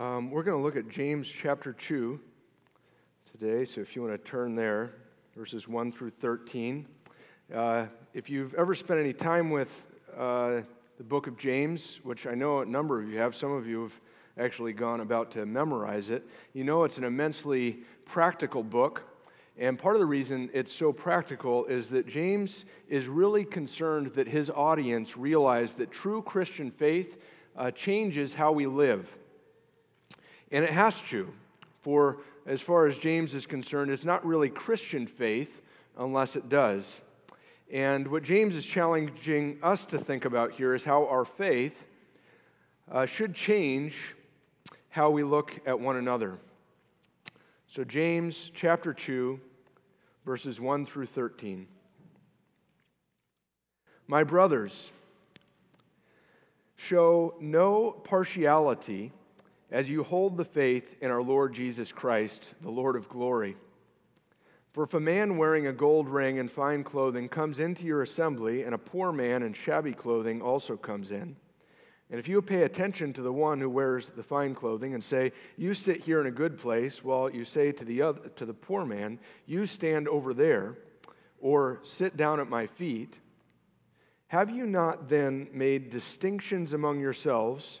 Um, 0.00 0.30
we're 0.30 0.44
going 0.44 0.56
to 0.56 0.64
look 0.64 0.76
at 0.76 0.88
James 0.88 1.28
chapter 1.28 1.74
2 1.74 2.18
today, 3.32 3.66
so 3.66 3.82
if 3.82 3.94
you 3.94 4.00
want 4.00 4.14
to 4.14 4.30
turn 4.30 4.54
there, 4.54 4.92
verses 5.36 5.68
1 5.68 5.92
through 5.92 6.12
13. 6.22 6.86
Uh, 7.54 7.84
if 8.14 8.30
you've 8.30 8.54
ever 8.54 8.74
spent 8.74 8.98
any 8.98 9.12
time 9.12 9.50
with 9.50 9.68
uh, 10.16 10.62
the 10.96 11.04
book 11.04 11.26
of 11.26 11.36
James, 11.36 12.00
which 12.02 12.26
I 12.26 12.34
know 12.34 12.60
a 12.60 12.64
number 12.64 12.98
of 12.98 13.10
you 13.10 13.18
have, 13.18 13.36
some 13.36 13.52
of 13.52 13.66
you 13.66 13.82
have 13.82 13.92
actually 14.38 14.72
gone 14.72 15.02
about 15.02 15.32
to 15.32 15.44
memorize 15.44 16.08
it, 16.08 16.26
you 16.54 16.64
know 16.64 16.84
it's 16.84 16.96
an 16.96 17.04
immensely 17.04 17.80
practical 18.06 18.62
book. 18.62 19.02
And 19.58 19.78
part 19.78 19.96
of 19.96 20.00
the 20.00 20.06
reason 20.06 20.48
it's 20.54 20.72
so 20.72 20.94
practical 20.94 21.66
is 21.66 21.88
that 21.88 22.06
James 22.06 22.64
is 22.88 23.06
really 23.06 23.44
concerned 23.44 24.12
that 24.14 24.28
his 24.28 24.48
audience 24.48 25.18
realize 25.18 25.74
that 25.74 25.90
true 25.90 26.22
Christian 26.22 26.70
faith 26.70 27.18
uh, 27.54 27.70
changes 27.70 28.32
how 28.32 28.50
we 28.52 28.64
live. 28.64 29.06
And 30.50 30.64
it 30.64 30.70
has 30.70 30.94
to. 31.10 31.32
For 31.82 32.18
as 32.46 32.60
far 32.60 32.86
as 32.86 32.96
James 32.98 33.34
is 33.34 33.46
concerned, 33.46 33.90
it's 33.90 34.04
not 34.04 34.24
really 34.24 34.48
Christian 34.48 35.06
faith 35.06 35.50
unless 35.96 36.36
it 36.36 36.48
does. 36.48 37.00
And 37.72 38.08
what 38.08 38.24
James 38.24 38.56
is 38.56 38.64
challenging 38.64 39.58
us 39.62 39.84
to 39.86 39.98
think 39.98 40.24
about 40.24 40.52
here 40.52 40.74
is 40.74 40.82
how 40.82 41.06
our 41.06 41.24
faith 41.24 41.74
uh, 42.90 43.06
should 43.06 43.34
change 43.34 43.94
how 44.88 45.10
we 45.10 45.22
look 45.22 45.52
at 45.66 45.78
one 45.78 45.96
another. 45.96 46.36
So, 47.68 47.84
James 47.84 48.50
chapter 48.52 48.92
2, 48.92 49.38
verses 50.26 50.60
1 50.60 50.86
through 50.86 51.06
13. 51.06 51.68
My 54.08 54.24
brothers, 54.24 54.90
show 56.74 57.34
no 57.40 57.92
partiality 57.92 59.12
as 59.70 59.88
you 59.88 60.02
hold 60.02 60.36
the 60.36 60.44
faith 60.44 60.96
in 61.00 61.10
our 61.10 61.22
Lord 61.22 61.54
Jesus 61.54 61.92
Christ, 61.92 62.54
the 62.60 62.70
Lord 62.70 62.96
of 62.96 63.08
glory. 63.08 63.56
For 64.72 64.84
if 64.84 64.94
a 64.94 65.00
man 65.00 65.36
wearing 65.36 65.66
a 65.66 65.72
gold 65.72 66.08
ring 66.08 66.38
and 66.38 66.50
fine 66.50 66.84
clothing 66.84 67.28
comes 67.28 67.58
into 67.58 67.84
your 67.84 68.02
assembly, 68.02 68.62
and 68.62 68.74
a 68.74 68.78
poor 68.78 69.12
man 69.12 69.42
in 69.42 69.52
shabby 69.52 69.92
clothing 69.92 70.40
also 70.42 70.76
comes 70.76 71.10
in, 71.10 71.36
and 72.10 72.18
if 72.18 72.26
you 72.26 72.42
pay 72.42 72.64
attention 72.64 73.12
to 73.12 73.22
the 73.22 73.32
one 73.32 73.60
who 73.60 73.70
wears 73.70 74.10
the 74.16 74.22
fine 74.22 74.54
clothing 74.54 74.94
and 74.94 75.04
say, 75.04 75.32
You 75.56 75.74
sit 75.74 75.98
here 75.98 76.20
in 76.20 76.26
a 76.26 76.32
good 76.32 76.58
place, 76.58 77.04
while 77.04 77.30
you 77.30 77.44
say 77.44 77.70
to 77.70 77.84
the, 77.84 78.02
other, 78.02 78.28
to 78.36 78.44
the 78.44 78.54
poor 78.54 78.84
man, 78.84 79.20
You 79.46 79.64
stand 79.64 80.08
over 80.08 80.34
there, 80.34 80.76
or 81.40 81.80
sit 81.84 82.16
down 82.16 82.40
at 82.40 82.48
my 82.48 82.66
feet, 82.66 83.20
have 84.26 84.50
you 84.50 84.66
not 84.66 85.08
then 85.08 85.48
made 85.52 85.90
distinctions 85.90 86.72
among 86.72 87.00
yourselves? 87.00 87.80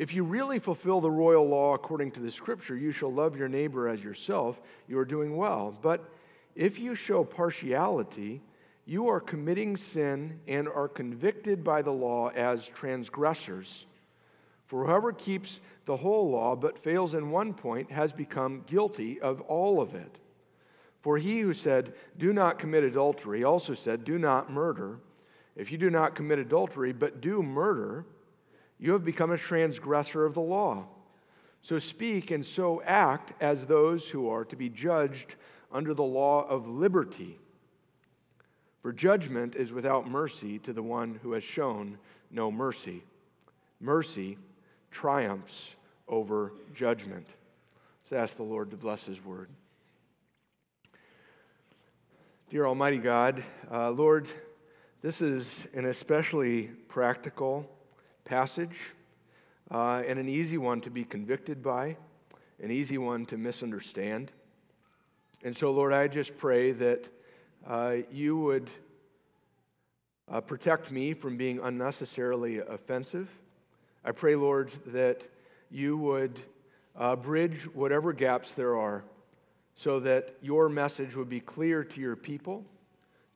If 0.00 0.14
you 0.14 0.24
really 0.24 0.58
fulfill 0.58 1.02
the 1.02 1.10
royal 1.10 1.46
law 1.46 1.74
according 1.74 2.12
to 2.12 2.20
the 2.20 2.30
scripture, 2.30 2.74
you 2.74 2.90
shall 2.90 3.12
love 3.12 3.36
your 3.36 3.50
neighbor 3.50 3.86
as 3.86 4.02
yourself, 4.02 4.58
you 4.88 4.98
are 4.98 5.04
doing 5.04 5.36
well. 5.36 5.76
But 5.82 6.08
if 6.56 6.78
you 6.78 6.94
show 6.94 7.22
partiality, 7.22 8.40
you 8.86 9.10
are 9.10 9.20
committing 9.20 9.76
sin 9.76 10.40
and 10.48 10.66
are 10.68 10.88
convicted 10.88 11.62
by 11.62 11.82
the 11.82 11.90
law 11.90 12.30
as 12.30 12.66
transgressors. 12.66 13.84
For 14.68 14.86
whoever 14.86 15.12
keeps 15.12 15.60
the 15.84 15.98
whole 15.98 16.30
law 16.30 16.56
but 16.56 16.82
fails 16.82 17.12
in 17.12 17.30
one 17.30 17.52
point 17.52 17.92
has 17.92 18.10
become 18.10 18.64
guilty 18.66 19.20
of 19.20 19.42
all 19.42 19.82
of 19.82 19.94
it. 19.94 20.16
For 21.02 21.18
he 21.18 21.40
who 21.40 21.52
said, 21.52 21.92
Do 22.16 22.32
not 22.32 22.58
commit 22.58 22.84
adultery, 22.84 23.44
also 23.44 23.74
said, 23.74 24.06
Do 24.06 24.18
not 24.18 24.50
murder. 24.50 24.96
If 25.56 25.70
you 25.70 25.76
do 25.76 25.90
not 25.90 26.14
commit 26.14 26.38
adultery 26.38 26.94
but 26.94 27.20
do 27.20 27.42
murder, 27.42 28.06
you 28.80 28.92
have 28.92 29.04
become 29.04 29.30
a 29.30 29.38
transgressor 29.38 30.24
of 30.24 30.34
the 30.34 30.40
law. 30.40 30.86
So 31.62 31.78
speak 31.78 32.30
and 32.30 32.44
so 32.44 32.82
act 32.86 33.32
as 33.42 33.66
those 33.66 34.06
who 34.06 34.30
are 34.30 34.46
to 34.46 34.56
be 34.56 34.70
judged 34.70 35.34
under 35.70 35.92
the 35.92 36.02
law 36.02 36.48
of 36.48 36.66
liberty. 36.66 37.38
For 38.80 38.92
judgment 38.92 39.56
is 39.56 39.70
without 39.70 40.08
mercy 40.08 40.58
to 40.60 40.72
the 40.72 40.82
one 40.82 41.20
who 41.22 41.32
has 41.32 41.44
shown 41.44 41.98
no 42.30 42.50
mercy. 42.50 43.02
Mercy 43.78 44.38
triumphs 44.90 45.74
over 46.08 46.52
judgment. 46.74 47.26
Let's 48.10 48.30
ask 48.30 48.36
the 48.36 48.42
Lord 48.42 48.70
to 48.70 48.78
bless 48.78 49.04
his 49.04 49.22
word. 49.22 49.50
Dear 52.48 52.66
Almighty 52.66 52.98
God, 52.98 53.44
uh, 53.70 53.90
Lord, 53.90 54.28
this 55.02 55.20
is 55.20 55.66
an 55.74 55.84
especially 55.84 56.70
practical 56.88 57.68
passage, 58.30 58.76
uh, 59.72 60.04
and 60.06 60.16
an 60.16 60.28
easy 60.28 60.56
one 60.56 60.80
to 60.80 60.88
be 60.88 61.02
convicted 61.02 61.64
by, 61.64 61.96
an 62.62 62.70
easy 62.70 62.96
one 62.96 63.26
to 63.26 63.36
misunderstand. 63.36 64.30
And 65.42 65.56
so, 65.56 65.72
Lord, 65.72 65.92
I 65.92 66.06
just 66.06 66.38
pray 66.38 66.70
that 66.70 67.08
uh, 67.66 67.96
you 68.12 68.38
would 68.38 68.70
uh, 70.30 70.40
protect 70.40 70.92
me 70.92 71.12
from 71.12 71.36
being 71.36 71.58
unnecessarily 71.58 72.58
offensive. 72.58 73.28
I 74.04 74.12
pray, 74.12 74.36
Lord, 74.36 74.70
that 74.86 75.22
you 75.68 75.98
would 75.98 76.38
uh, 76.96 77.16
bridge 77.16 77.62
whatever 77.74 78.12
gaps 78.12 78.52
there 78.52 78.76
are 78.76 79.02
so 79.76 79.98
that 79.98 80.36
your 80.40 80.68
message 80.68 81.16
would 81.16 81.28
be 81.28 81.40
clear 81.40 81.82
to 81.82 82.00
your 82.00 82.14
people, 82.14 82.64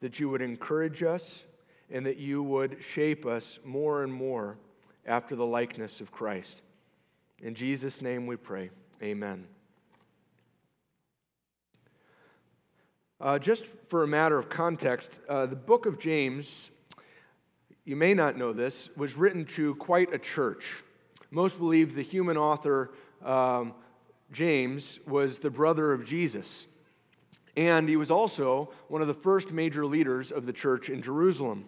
that 0.00 0.20
you 0.20 0.28
would 0.28 0.40
encourage 0.40 1.02
us, 1.02 1.42
and 1.90 2.06
that 2.06 2.18
you 2.18 2.44
would 2.44 2.76
shape 2.94 3.26
us 3.26 3.58
more 3.64 4.04
and 4.04 4.12
more 4.12 4.56
after 5.06 5.36
the 5.36 5.46
likeness 5.46 6.00
of 6.00 6.10
Christ. 6.10 6.62
In 7.42 7.54
Jesus' 7.54 8.00
name 8.00 8.26
we 8.26 8.36
pray. 8.36 8.70
Amen. 9.02 9.46
Uh, 13.20 13.38
just 13.38 13.64
for 13.88 14.02
a 14.02 14.06
matter 14.06 14.38
of 14.38 14.48
context, 14.48 15.10
uh, 15.28 15.46
the 15.46 15.56
book 15.56 15.86
of 15.86 15.98
James, 15.98 16.70
you 17.84 17.96
may 17.96 18.14
not 18.14 18.36
know 18.36 18.52
this, 18.52 18.88
was 18.96 19.14
written 19.14 19.44
to 19.44 19.74
quite 19.76 20.12
a 20.12 20.18
church. 20.18 20.64
Most 21.30 21.58
believe 21.58 21.94
the 21.94 22.02
human 22.02 22.36
author, 22.36 22.92
um, 23.24 23.74
James, 24.32 24.98
was 25.06 25.38
the 25.38 25.50
brother 25.50 25.92
of 25.92 26.04
Jesus. 26.04 26.66
And 27.56 27.88
he 27.88 27.96
was 27.96 28.10
also 28.10 28.70
one 28.88 29.00
of 29.00 29.08
the 29.08 29.14
first 29.14 29.52
major 29.52 29.86
leaders 29.86 30.32
of 30.32 30.44
the 30.46 30.52
church 30.52 30.88
in 30.88 31.02
Jerusalem. 31.02 31.66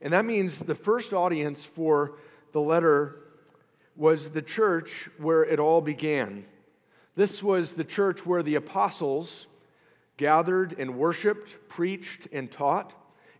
And 0.00 0.12
that 0.12 0.24
means 0.24 0.58
the 0.58 0.74
first 0.74 1.12
audience 1.12 1.64
for 1.64 2.14
the 2.52 2.60
letter 2.60 3.16
was 3.96 4.30
the 4.30 4.42
church 4.42 5.10
where 5.18 5.44
it 5.44 5.58
all 5.58 5.80
began. 5.80 6.44
This 7.14 7.42
was 7.42 7.72
the 7.72 7.84
church 7.84 8.24
where 8.24 8.42
the 8.42 8.54
apostles 8.54 9.46
gathered 10.16 10.76
and 10.78 10.96
worshiped, 10.96 11.68
preached, 11.68 12.28
and 12.32 12.50
taught. 12.50 12.92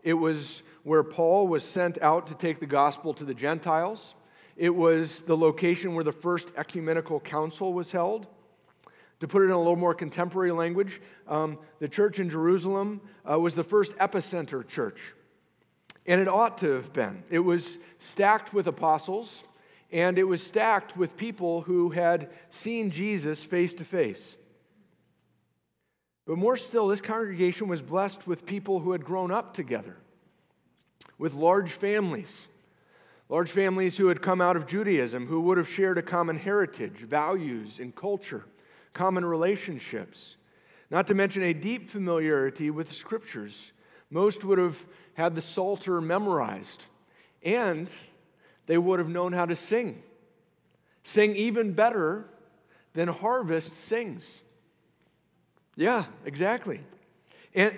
It 0.02 0.14
was 0.14 0.62
where 0.82 1.02
Paul 1.02 1.46
was 1.46 1.64
sent 1.64 2.00
out 2.02 2.26
to 2.26 2.34
take 2.34 2.60
the 2.60 2.66
gospel 2.66 3.14
to 3.14 3.24
the 3.24 3.34
Gentiles. 3.34 4.14
It 4.56 4.70
was 4.70 5.20
the 5.26 5.36
location 5.36 5.94
where 5.94 6.04
the 6.04 6.12
first 6.12 6.48
ecumenical 6.56 7.20
council 7.20 7.72
was 7.72 7.90
held. 7.90 8.26
To 9.20 9.28
put 9.28 9.42
it 9.42 9.46
in 9.46 9.50
a 9.52 9.58
little 9.58 9.76
more 9.76 9.94
contemporary 9.94 10.50
language, 10.50 11.00
um, 11.28 11.56
the 11.78 11.88
church 11.88 12.18
in 12.18 12.28
Jerusalem 12.28 13.00
uh, 13.30 13.38
was 13.38 13.54
the 13.54 13.62
first 13.62 13.92
epicenter 13.98 14.66
church. 14.66 14.98
And 16.06 16.20
it 16.20 16.28
ought 16.28 16.58
to 16.58 16.70
have 16.70 16.92
been. 16.92 17.22
It 17.30 17.38
was 17.38 17.78
stacked 17.98 18.52
with 18.52 18.66
apostles, 18.66 19.44
and 19.90 20.18
it 20.18 20.24
was 20.24 20.42
stacked 20.42 20.96
with 20.96 21.16
people 21.16 21.62
who 21.62 21.90
had 21.90 22.30
seen 22.50 22.90
Jesus 22.90 23.44
face 23.44 23.74
to 23.74 23.84
face. 23.84 24.36
But 26.26 26.38
more 26.38 26.56
still, 26.56 26.88
this 26.88 27.00
congregation 27.00 27.68
was 27.68 27.82
blessed 27.82 28.26
with 28.26 28.46
people 28.46 28.80
who 28.80 28.92
had 28.92 29.04
grown 29.04 29.30
up 29.30 29.54
together, 29.54 29.96
with 31.18 31.34
large 31.34 31.72
families. 31.72 32.46
Large 33.28 33.50
families 33.50 33.96
who 33.96 34.08
had 34.08 34.20
come 34.20 34.42
out 34.42 34.56
of 34.56 34.66
Judaism, 34.66 35.26
who 35.26 35.40
would 35.42 35.56
have 35.56 35.68
shared 35.68 35.96
a 35.96 36.02
common 36.02 36.38
heritage, 36.38 36.98
values, 36.98 37.78
and 37.78 37.94
culture, 37.94 38.44
common 38.92 39.24
relationships, 39.24 40.36
not 40.90 41.06
to 41.06 41.14
mention 41.14 41.42
a 41.42 41.54
deep 41.54 41.88
familiarity 41.88 42.70
with 42.70 42.92
scriptures. 42.92 43.72
Most 44.12 44.44
would 44.44 44.58
have 44.58 44.76
had 45.14 45.34
the 45.34 45.40
Psalter 45.40 46.02
memorized, 46.02 46.84
and 47.42 47.88
they 48.66 48.76
would 48.76 48.98
have 48.98 49.08
known 49.08 49.32
how 49.32 49.46
to 49.46 49.56
sing. 49.56 50.02
Sing 51.02 51.34
even 51.34 51.72
better 51.72 52.26
than 52.92 53.08
harvest 53.08 53.74
sings. 53.88 54.42
Yeah, 55.76 56.04
exactly. 56.26 56.82
And, 57.54 57.74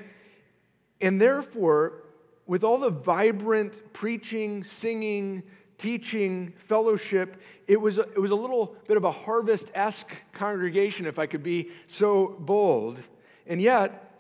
and 1.01 1.21
therefore, 1.21 2.03
with 2.47 2.65
all 2.65 2.79
the 2.79 2.91
vibrant 2.91 3.93
preaching, 3.93 4.65
singing, 4.65 5.41
teaching, 5.79 6.53
fellowship, 6.67 7.41
it 7.69 7.81
was, 7.81 7.99
a, 7.99 8.03
it 8.03 8.19
was 8.19 8.33
a 8.33 8.37
little 8.37 8.75
bit 8.89 8.97
of 8.97 9.05
a 9.05 9.13
harvest 9.13 9.71
esque 9.73 10.13
congregation, 10.33 11.07
if 11.07 11.21
I 11.21 11.27
could 11.27 11.45
be 11.45 11.71
so 11.87 12.35
bold. 12.41 12.99
And 13.47 13.63
yet, 13.63 14.14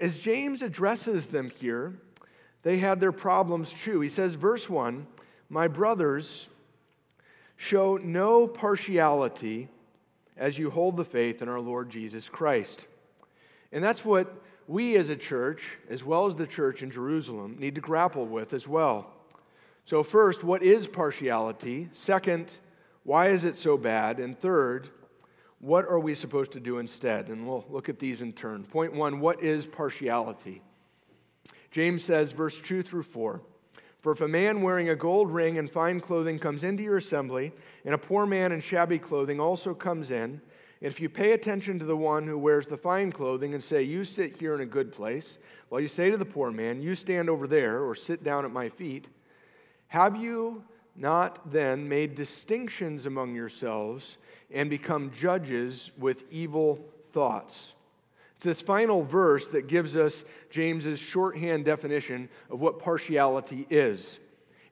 as 0.00 0.16
James 0.16 0.62
addresses 0.62 1.26
them 1.26 1.50
here, 1.50 1.94
they 2.62 2.78
had 2.78 3.00
their 3.00 3.12
problems 3.12 3.74
too. 3.84 4.00
He 4.00 4.08
says, 4.08 4.34
verse 4.34 4.68
1 4.68 5.06
My 5.48 5.68
brothers, 5.68 6.48
show 7.56 7.96
no 7.96 8.46
partiality 8.46 9.68
as 10.36 10.58
you 10.58 10.70
hold 10.70 10.96
the 10.96 11.04
faith 11.04 11.42
in 11.42 11.48
our 11.48 11.60
Lord 11.60 11.90
Jesus 11.90 12.28
Christ. 12.28 12.86
And 13.72 13.82
that's 13.82 14.04
what 14.04 14.42
we 14.66 14.96
as 14.96 15.08
a 15.08 15.16
church, 15.16 15.62
as 15.90 16.02
well 16.02 16.26
as 16.26 16.34
the 16.34 16.46
church 16.46 16.82
in 16.82 16.90
Jerusalem, 16.90 17.56
need 17.58 17.74
to 17.74 17.80
grapple 17.80 18.26
with 18.26 18.52
as 18.52 18.66
well. 18.66 19.10
So, 19.84 20.02
first, 20.02 20.42
what 20.42 20.62
is 20.62 20.86
partiality? 20.86 21.90
Second, 21.92 22.50
why 23.04 23.28
is 23.28 23.44
it 23.44 23.56
so 23.56 23.76
bad? 23.76 24.18
And 24.18 24.38
third, 24.38 24.88
what 25.64 25.86
are 25.86 25.98
we 25.98 26.14
supposed 26.14 26.52
to 26.52 26.60
do 26.60 26.78
instead? 26.78 27.28
And 27.28 27.46
we'll 27.48 27.64
look 27.70 27.88
at 27.88 27.98
these 27.98 28.20
in 28.20 28.34
turn. 28.34 28.64
Point 28.64 28.92
one 28.92 29.18
what 29.18 29.42
is 29.42 29.64
partiality? 29.64 30.60
James 31.70 32.04
says, 32.04 32.32
verse 32.32 32.60
2 32.60 32.82
through 32.82 33.04
4 33.04 33.40
For 34.02 34.12
if 34.12 34.20
a 34.20 34.28
man 34.28 34.60
wearing 34.60 34.90
a 34.90 34.94
gold 34.94 35.30
ring 35.32 35.56
and 35.56 35.70
fine 35.70 36.00
clothing 36.00 36.38
comes 36.38 36.64
into 36.64 36.82
your 36.82 36.98
assembly, 36.98 37.50
and 37.86 37.94
a 37.94 37.98
poor 37.98 38.26
man 38.26 38.52
in 38.52 38.60
shabby 38.60 38.98
clothing 38.98 39.40
also 39.40 39.72
comes 39.72 40.10
in, 40.10 40.40
and 40.82 40.92
if 40.92 41.00
you 41.00 41.08
pay 41.08 41.32
attention 41.32 41.78
to 41.78 41.86
the 41.86 41.96
one 41.96 42.26
who 42.26 42.36
wears 42.36 42.66
the 42.66 42.76
fine 42.76 43.10
clothing 43.10 43.54
and 43.54 43.64
say, 43.64 43.82
You 43.82 44.04
sit 44.04 44.36
here 44.36 44.54
in 44.54 44.60
a 44.60 44.66
good 44.66 44.92
place, 44.92 45.38
while 45.70 45.80
you 45.80 45.88
say 45.88 46.10
to 46.10 46.18
the 46.18 46.26
poor 46.26 46.50
man, 46.50 46.82
You 46.82 46.94
stand 46.94 47.30
over 47.30 47.46
there, 47.46 47.82
or 47.82 47.94
sit 47.94 48.22
down 48.22 48.44
at 48.44 48.50
my 48.50 48.68
feet, 48.68 49.06
have 49.86 50.14
you 50.14 50.62
not 50.94 51.50
then 51.50 51.88
made 51.88 52.14
distinctions 52.14 53.06
among 53.06 53.34
yourselves 53.34 54.18
and 54.50 54.70
become 54.70 55.10
judges 55.18 55.90
with 55.98 56.22
evil 56.30 56.78
thoughts? 57.12 57.72
It's 58.36 58.44
this 58.44 58.60
final 58.60 59.02
verse 59.02 59.46
that 59.48 59.68
gives 59.68 59.96
us 59.96 60.24
James's 60.50 60.98
shorthand 60.98 61.64
definition 61.64 62.28
of 62.50 62.60
what 62.60 62.78
partiality 62.78 63.66
is. 63.70 64.18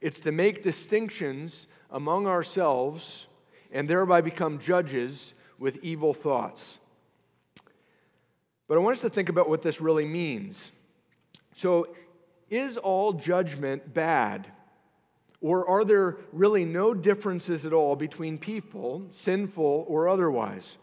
It's 0.01 0.21
to 0.21 0.33
make 0.33 0.63
distinctions 0.63 1.67
among 1.91 2.27
ourselves 2.27 3.27
and 3.71 3.89
thereby 3.89 4.21
become 4.21 4.59
judges 4.59 5.33
with 5.59 5.79
evil 5.83 6.13
thoughts. 6.13 6.79
But 8.69 8.77
I 8.77 8.81
want 8.81 8.97
us 8.97 9.03
to 9.03 9.11
think 9.11 9.29
about 9.29 9.49
what 9.49 9.63
this 9.63 9.81
really 9.81 10.07
means. 10.07 10.73
So, 11.57 11.89
is 12.51 12.77
all 12.77 13.13
judgment 13.13 13.95
bad? 13.95 14.47
Or 15.43 15.69
are 15.69 15.85
there 15.85 16.19
really 16.33 16.65
no 16.65 16.95
differences 16.95 17.67
at 17.67 17.73
all 17.73 17.97
between 17.97 18.39
people, 18.39 19.03
sinful 19.21 19.85
or 19.89 20.09
otherwise? 20.09 20.79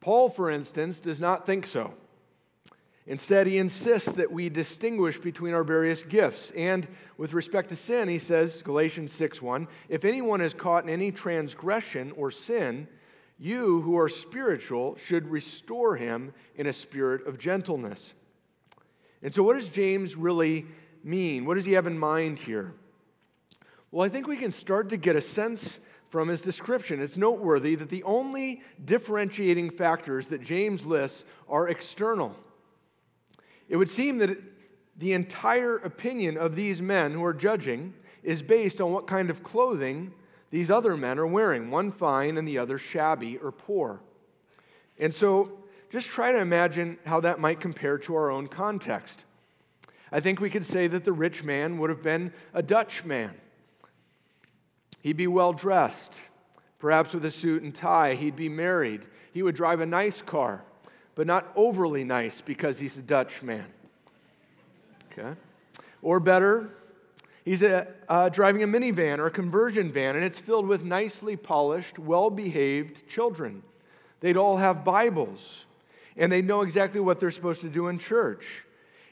Paul, 0.00 0.30
for 0.30 0.48
instance, 0.48 1.00
does 1.00 1.18
not 1.18 1.44
think 1.44 1.66
so. 1.66 1.92
Instead, 3.08 3.46
he 3.46 3.58
insists 3.58 4.12
that 4.12 4.30
we 4.30 4.48
distinguish 4.48 5.18
between 5.18 5.54
our 5.54 5.64
various 5.64 6.04
gifts. 6.04 6.52
And 6.54 6.86
with 7.16 7.32
respect 7.32 7.70
to 7.70 7.76
sin, 7.76 8.06
he 8.06 8.18
says, 8.18 8.62
Galatians 8.62 9.12
6:1, 9.12 9.66
if 9.88 10.04
anyone 10.04 10.40
is 10.40 10.54
caught 10.54 10.84
in 10.84 10.90
any 10.90 11.10
transgression 11.10 12.12
or 12.12 12.30
sin, 12.30 12.86
you 13.38 13.80
who 13.80 13.96
are 13.98 14.08
spiritual 14.08 14.96
should 15.04 15.26
restore 15.26 15.96
him 15.96 16.32
in 16.56 16.66
a 16.66 16.72
spirit 16.72 17.26
of 17.26 17.38
gentleness. 17.38 18.12
And 19.22 19.32
so, 19.32 19.42
what 19.42 19.58
does 19.58 19.68
James 19.68 20.14
really 20.14 20.66
mean? 21.02 21.44
What 21.44 21.54
does 21.54 21.64
he 21.64 21.72
have 21.72 21.86
in 21.86 21.98
mind 21.98 22.38
here? 22.38 22.74
Well, 23.90 24.04
I 24.04 24.10
think 24.10 24.26
we 24.26 24.36
can 24.36 24.50
start 24.50 24.90
to 24.90 24.96
get 24.96 25.16
a 25.16 25.22
sense 25.22 25.78
from 26.10 26.28
his 26.28 26.40
description. 26.40 27.00
It's 27.00 27.16
noteworthy 27.16 27.74
that 27.74 27.88
the 27.88 28.02
only 28.02 28.62
differentiating 28.84 29.70
factors 29.70 30.26
that 30.28 30.42
James 30.42 30.84
lists 30.84 31.24
are 31.48 31.68
external. 31.68 32.34
It 33.68 33.76
would 33.76 33.90
seem 33.90 34.18
that 34.18 34.38
the 34.98 35.12
entire 35.12 35.76
opinion 35.76 36.36
of 36.36 36.56
these 36.56 36.82
men 36.82 37.12
who 37.12 37.24
are 37.24 37.34
judging 37.34 37.94
is 38.22 38.42
based 38.42 38.80
on 38.80 38.92
what 38.92 39.06
kind 39.06 39.30
of 39.30 39.42
clothing 39.42 40.12
these 40.50 40.70
other 40.70 40.96
men 40.96 41.18
are 41.18 41.26
wearing 41.26 41.70
one 41.70 41.92
fine 41.92 42.36
and 42.36 42.48
the 42.48 42.58
other 42.58 42.78
shabby 42.78 43.36
or 43.38 43.52
poor. 43.52 44.00
And 44.98 45.12
so 45.12 45.52
just 45.90 46.08
try 46.08 46.32
to 46.32 46.38
imagine 46.38 46.98
how 47.04 47.20
that 47.20 47.38
might 47.38 47.60
compare 47.60 47.98
to 47.98 48.14
our 48.16 48.30
own 48.30 48.48
context. 48.48 49.24
I 50.10 50.20
think 50.20 50.40
we 50.40 50.50
could 50.50 50.66
say 50.66 50.88
that 50.88 51.04
the 51.04 51.12
rich 51.12 51.44
man 51.44 51.78
would 51.78 51.90
have 51.90 52.02
been 52.02 52.32
a 52.54 52.62
Dutch 52.62 53.04
man 53.04 53.34
He'd 55.02 55.16
be 55.16 55.26
well 55.26 55.52
dressed, 55.52 56.12
perhaps 56.78 57.12
with 57.12 57.24
a 57.24 57.30
suit 57.30 57.62
and 57.62 57.74
tie. 57.74 58.14
He'd 58.14 58.36
be 58.36 58.48
married. 58.48 59.02
He 59.32 59.42
would 59.42 59.54
drive 59.54 59.80
a 59.80 59.86
nice 59.86 60.22
car, 60.22 60.62
but 61.14 61.26
not 61.26 61.52
overly 61.54 62.04
nice 62.04 62.40
because 62.40 62.78
he's 62.78 62.96
a 62.96 63.02
Dutch 63.02 63.42
man. 63.42 63.66
Okay? 65.12 65.38
Or 66.02 66.20
better, 66.20 66.70
he's 67.44 67.62
a, 67.62 67.88
uh, 68.08 68.28
driving 68.28 68.62
a 68.62 68.66
minivan 68.66 69.18
or 69.18 69.26
a 69.26 69.30
conversion 69.30 69.92
van, 69.92 70.16
and 70.16 70.24
it's 70.24 70.38
filled 70.38 70.66
with 70.66 70.84
nicely 70.84 71.36
polished, 71.36 71.98
well 71.98 72.30
behaved 72.30 73.08
children. 73.08 73.62
They'd 74.20 74.36
all 74.36 74.56
have 74.56 74.84
Bibles, 74.84 75.64
and 76.16 76.30
they 76.30 76.42
know 76.42 76.62
exactly 76.62 77.00
what 77.00 77.20
they're 77.20 77.30
supposed 77.30 77.60
to 77.60 77.68
do 77.68 77.88
in 77.88 77.98
church. 77.98 78.64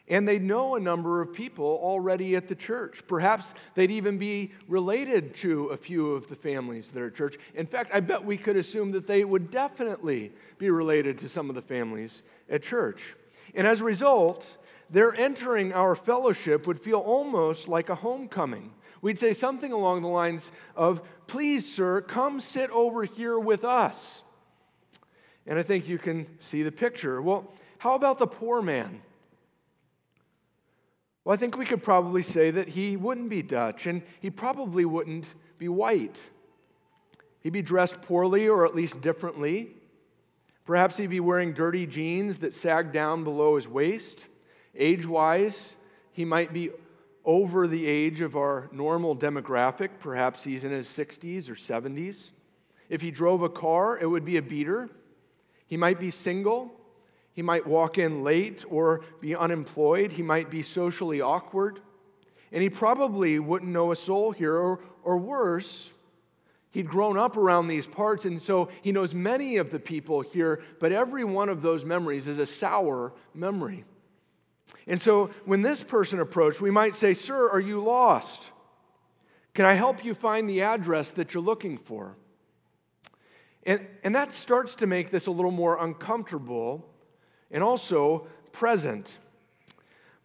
And 0.08 0.26
they 0.26 0.38
know 0.38 0.76
a 0.76 0.80
number 0.80 1.20
of 1.20 1.32
people 1.32 1.80
already 1.82 2.36
at 2.36 2.46
the 2.46 2.54
church. 2.54 3.02
Perhaps 3.08 3.54
they'd 3.74 3.90
even 3.90 4.18
be 4.18 4.52
related 4.68 5.34
to 5.36 5.66
a 5.68 5.76
few 5.76 6.12
of 6.12 6.28
the 6.28 6.36
families 6.36 6.90
that 6.92 7.00
are 7.00 7.08
at 7.08 7.14
church. 7.16 7.38
In 7.54 7.66
fact, 7.66 7.90
I 7.92 8.00
bet 8.00 8.24
we 8.24 8.36
could 8.36 8.56
assume 8.56 8.92
that 8.92 9.06
they 9.06 9.24
would 9.24 9.50
definitely 9.50 10.32
be 10.58 10.70
related 10.70 11.18
to 11.20 11.28
some 11.28 11.48
of 11.48 11.56
the 11.56 11.62
families 11.62 12.22
at 12.48 12.62
church. 12.62 13.02
And 13.54 13.66
as 13.66 13.80
a 13.80 13.84
result, 13.84 14.46
their 14.90 15.18
entering 15.18 15.72
our 15.72 15.96
fellowship 15.96 16.68
would 16.68 16.80
feel 16.80 17.00
almost 17.00 17.66
like 17.66 17.88
a 17.88 17.94
homecoming. 17.94 18.72
We'd 19.02 19.18
say 19.18 19.34
something 19.34 19.72
along 19.72 20.02
the 20.02 20.08
lines 20.08 20.50
of, 20.76 21.02
Please, 21.26 21.72
sir, 21.74 22.00
come 22.00 22.40
sit 22.40 22.70
over 22.70 23.04
here 23.04 23.38
with 23.38 23.64
us. 23.64 24.22
And 25.46 25.58
I 25.58 25.62
think 25.62 25.88
you 25.88 25.98
can 25.98 26.26
see 26.38 26.62
the 26.62 26.72
picture. 26.72 27.20
Well, 27.20 27.52
how 27.78 27.94
about 27.94 28.18
the 28.18 28.26
poor 28.26 28.62
man? 28.62 29.00
Well, 31.26 31.34
I 31.34 31.38
think 31.38 31.56
we 31.56 31.66
could 31.66 31.82
probably 31.82 32.22
say 32.22 32.52
that 32.52 32.68
he 32.68 32.96
wouldn't 32.96 33.30
be 33.30 33.42
Dutch 33.42 33.88
and 33.88 34.00
he 34.20 34.30
probably 34.30 34.84
wouldn't 34.84 35.26
be 35.58 35.68
white. 35.68 36.14
He'd 37.40 37.52
be 37.52 37.62
dressed 37.62 38.00
poorly 38.00 38.46
or 38.48 38.64
at 38.64 38.76
least 38.76 39.00
differently. 39.00 39.70
Perhaps 40.66 40.96
he'd 40.96 41.10
be 41.10 41.18
wearing 41.18 41.52
dirty 41.52 41.84
jeans 41.84 42.38
that 42.38 42.54
sag 42.54 42.92
down 42.92 43.24
below 43.24 43.56
his 43.56 43.66
waist. 43.66 44.24
Age 44.76 45.04
wise, 45.04 45.74
he 46.12 46.24
might 46.24 46.52
be 46.52 46.70
over 47.24 47.66
the 47.66 47.84
age 47.84 48.20
of 48.20 48.36
our 48.36 48.68
normal 48.70 49.16
demographic. 49.16 49.88
Perhaps 49.98 50.44
he's 50.44 50.62
in 50.62 50.70
his 50.70 50.86
60s 50.86 51.50
or 51.50 51.56
70s. 51.56 52.30
If 52.88 53.00
he 53.00 53.10
drove 53.10 53.42
a 53.42 53.48
car, 53.48 53.98
it 53.98 54.06
would 54.06 54.24
be 54.24 54.36
a 54.36 54.42
beater. 54.42 54.88
He 55.66 55.76
might 55.76 55.98
be 55.98 56.12
single. 56.12 56.75
He 57.36 57.42
might 57.42 57.66
walk 57.66 57.98
in 57.98 58.24
late 58.24 58.64
or 58.66 59.02
be 59.20 59.36
unemployed. 59.36 60.10
He 60.10 60.22
might 60.22 60.50
be 60.50 60.62
socially 60.62 61.20
awkward. 61.20 61.80
And 62.50 62.62
he 62.62 62.70
probably 62.70 63.38
wouldn't 63.38 63.70
know 63.70 63.92
a 63.92 63.96
soul 63.96 64.32
here, 64.32 64.54
or, 64.54 64.80
or 65.04 65.18
worse, 65.18 65.92
he'd 66.70 66.88
grown 66.88 67.18
up 67.18 67.36
around 67.36 67.68
these 67.68 67.86
parts, 67.86 68.24
and 68.24 68.40
so 68.40 68.70
he 68.80 68.90
knows 68.90 69.12
many 69.12 69.58
of 69.58 69.70
the 69.70 69.78
people 69.78 70.22
here, 70.22 70.62
but 70.80 70.92
every 70.92 71.24
one 71.24 71.50
of 71.50 71.60
those 71.60 71.84
memories 71.84 72.26
is 72.26 72.38
a 72.38 72.46
sour 72.46 73.12
memory. 73.34 73.84
And 74.86 74.98
so 74.98 75.28
when 75.44 75.60
this 75.60 75.82
person 75.82 76.20
approached, 76.20 76.62
we 76.62 76.70
might 76.70 76.94
say, 76.94 77.12
Sir, 77.12 77.50
are 77.50 77.60
you 77.60 77.82
lost? 77.82 78.44
Can 79.52 79.66
I 79.66 79.74
help 79.74 80.02
you 80.02 80.14
find 80.14 80.48
the 80.48 80.62
address 80.62 81.10
that 81.12 81.34
you're 81.34 81.42
looking 81.42 81.76
for? 81.76 82.16
And, 83.64 83.86
and 84.04 84.14
that 84.14 84.32
starts 84.32 84.74
to 84.76 84.86
make 84.86 85.10
this 85.10 85.26
a 85.26 85.30
little 85.30 85.50
more 85.50 85.84
uncomfortable 85.84 86.88
and 87.50 87.62
also 87.62 88.26
present. 88.52 89.10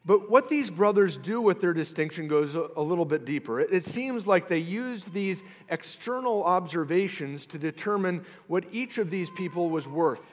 But 0.04 0.32
what 0.32 0.50
these 0.50 0.70
brothers 0.72 1.18
do 1.18 1.42
with 1.42 1.62
their 1.62 1.74
distinction 1.74 2.28
goes 2.28 2.56
a, 2.56 2.82
little 2.82 3.06
bit 3.06 3.24
deeper. 3.24 3.60
It, 3.60 3.86
seems 3.86 4.26
like 4.26 4.48
they 4.48 4.58
use 4.58 5.04
these 5.14 5.44
external 5.70 6.44
observations 6.44 7.46
to 7.48 7.60
determine 7.60 8.26
what 8.48 8.66
each 8.72 8.98
of 8.98 9.12
these 9.12 9.30
people 9.32 9.70
was 9.70 9.88
worth. 9.88 10.24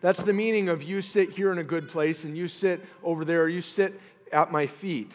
That's 0.00 0.18
the 0.20 0.32
meaning 0.32 0.68
of 0.68 0.82
you 0.82 1.00
sit 1.00 1.30
here 1.30 1.52
in 1.52 1.58
a 1.58 1.64
good 1.64 1.88
place 1.88 2.24
and 2.24 2.36
you 2.36 2.48
sit 2.48 2.84
over 3.04 3.24
there, 3.24 3.48
you 3.48 3.60
sit 3.60 4.00
at 4.32 4.50
my 4.50 4.66
feet. 4.66 5.12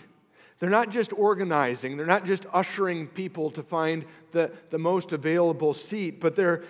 They're 0.60 0.70
not 0.70 0.90
just 0.90 1.12
organizing, 1.12 1.98
they're 1.98 2.06
not 2.06 2.26
just 2.26 2.46
ushering 2.54 3.08
people 3.08 3.52
to 3.52 3.64
find 3.64 4.06
the, 4.32 4.52
the 4.70 4.78
most 4.78 5.12
available 5.12 5.74
seat, 5.74 6.22
but 6.22 6.36
they're, 6.36 6.64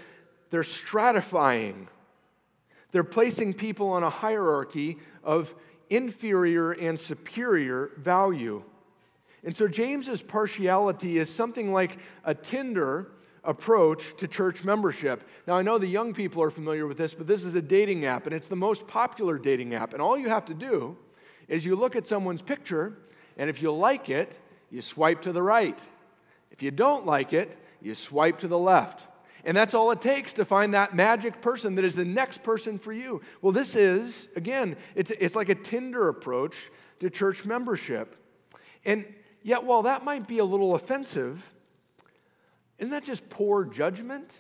they're 0.50 0.64
stratifying. 0.64 1.88
They're 2.96 3.04
placing 3.04 3.56
people 3.56 3.90
on 3.90 4.04
a 4.04 4.10
hierarchy 4.10 5.00
of 5.22 5.54
inferior 5.90 6.72
and 6.72 6.98
superior 6.98 7.92
value. 7.98 8.64
And 9.44 9.54
so 9.54 9.68
James's 9.68 10.22
partiality 10.22 11.18
is 11.18 11.30
something 11.30 11.74
like 11.74 11.98
a 12.24 12.34
Tinder 12.34 13.12
approach 13.44 14.16
to 14.20 14.30
church 14.30 14.64
membership. 14.64 15.28
Now, 15.46 15.56
I 15.56 15.62
know 15.62 15.78
the 15.78 15.86
young 15.86 16.14
people 16.14 16.42
are 16.42 16.50
familiar 16.50 16.88
with 16.88 16.98
this, 16.98 17.14
but 17.14 17.28
this 17.28 17.44
is 17.44 17.54
a 17.54 17.62
dating 17.62 18.06
app, 18.06 18.28
and 18.28 18.34
it's 18.34 18.48
the 18.48 18.56
most 18.56 18.88
popular 18.88 19.38
dating 19.38 19.74
app. 19.74 19.92
And 19.92 20.02
all 20.02 20.18
you 20.18 20.30
have 20.30 20.46
to 20.46 20.54
do 20.54 20.96
is 21.50 21.66
you 21.66 21.76
look 21.76 21.98
at 21.98 22.08
someone's 22.08 22.42
picture, 22.42 22.98
and 23.36 23.50
if 23.50 23.62
you 23.62 23.74
like 23.74 24.08
it, 24.08 24.40
you 24.72 24.82
swipe 24.82 25.22
to 25.24 25.34
the 25.34 25.42
right. 25.42 25.78
If 26.50 26.64
you 26.64 26.72
don't 26.72 27.06
like 27.06 27.34
it, 27.34 27.58
you 27.82 27.94
swipe 27.94 28.40
to 28.40 28.48
the 28.48 28.58
left. 28.58 29.02
And 29.46 29.56
that's 29.56 29.74
all 29.74 29.92
it 29.92 30.02
takes 30.02 30.34
to 30.34 30.46
find 30.46 30.74
that 30.74 30.96
magic 30.96 31.42
person 31.42 31.76
that 31.76 31.86
is 31.86 31.96
the 31.96 32.04
next 32.04 32.44
person 32.44 32.78
for 32.78 32.92
you. 32.92 33.22
Well, 33.42 33.52
this 33.52 33.76
is, 33.76 34.28
again, 34.36 34.76
it's, 34.96 35.12
it's 35.12 35.36
like 35.36 35.50
a 35.50 35.56
Tinder 35.56 36.10
approach 36.10 36.56
to 37.00 37.10
church 37.10 37.46
membership. 37.46 38.16
And 38.84 39.06
Yet, 39.46 39.64
while 39.64 39.84
that 39.84 40.04
might 40.04 40.28
be 40.28 40.40
a 40.40 40.44
little 40.44 40.74
offensive, 40.74 41.40
isn't 42.80 42.90
that 42.90 43.04
just 43.04 43.30
poor 43.30 43.64
judgment? 43.64 44.32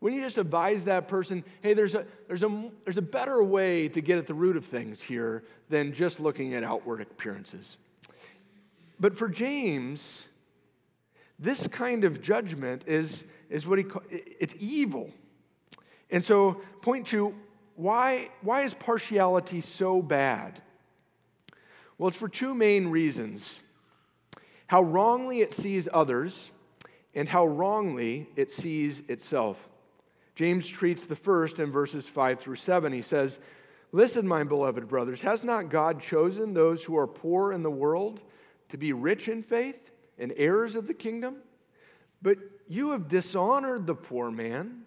When 0.00 0.12
you 0.12 0.20
just 0.20 0.36
advise 0.36 0.84
that 0.84 1.08
person, 1.08 1.42
hey, 1.62 1.72
there's 1.72 1.94
a, 1.94 2.04
there's, 2.26 2.42
a, 2.42 2.70
there's 2.84 2.98
a 2.98 3.02
better 3.02 3.42
way 3.42 3.88
to 3.88 4.02
get 4.02 4.18
at 4.18 4.26
the 4.26 4.34
root 4.34 4.58
of 4.58 4.66
things 4.66 5.00
here 5.00 5.44
than 5.70 5.94
just 5.94 6.20
looking 6.20 6.52
at 6.52 6.62
outward 6.62 7.00
appearances. 7.00 7.78
But 9.00 9.16
for 9.16 9.30
James, 9.30 10.24
this 11.38 11.66
kind 11.66 12.04
of 12.04 12.20
judgment 12.20 12.82
is, 12.86 13.24
is 13.50 13.66
what 13.66 13.78
he 13.78 13.86
it's 14.10 14.54
evil. 14.58 15.10
And 16.10 16.24
so, 16.24 16.60
point 16.82 17.06
two, 17.06 17.34
why, 17.76 18.30
why 18.42 18.62
is 18.62 18.74
partiality 18.74 19.60
so 19.60 20.02
bad? 20.02 20.60
Well, 21.96 22.08
it's 22.08 22.16
for 22.16 22.28
two 22.28 22.54
main 22.54 22.88
reasons 22.88 23.60
how 24.68 24.82
wrongly 24.82 25.40
it 25.40 25.54
sees 25.54 25.88
others, 25.92 26.50
and 27.14 27.28
how 27.28 27.46
wrongly 27.46 28.28
it 28.36 28.52
sees 28.52 29.02
itself. 29.08 29.56
James 30.36 30.68
treats 30.68 31.06
the 31.06 31.16
first 31.16 31.58
in 31.58 31.72
verses 31.72 32.06
5 32.06 32.38
through 32.38 32.56
7. 32.56 32.92
He 32.92 33.02
says, 33.02 33.38
Listen, 33.92 34.28
my 34.28 34.44
beloved 34.44 34.86
brothers, 34.86 35.20
has 35.22 35.42
not 35.42 35.70
God 35.70 36.02
chosen 36.02 36.52
those 36.52 36.82
who 36.82 36.96
are 36.98 37.06
poor 37.06 37.52
in 37.52 37.62
the 37.62 37.70
world 37.70 38.20
to 38.68 38.76
be 38.76 38.92
rich 38.92 39.28
in 39.28 39.42
faith 39.42 39.90
and 40.18 40.32
heirs 40.36 40.76
of 40.76 40.86
the 40.86 40.94
kingdom? 40.94 41.36
But 42.22 42.38
you 42.68 42.90
have 42.90 43.08
dishonored 43.08 43.86
the 43.86 43.94
poor 43.94 44.30
man. 44.30 44.82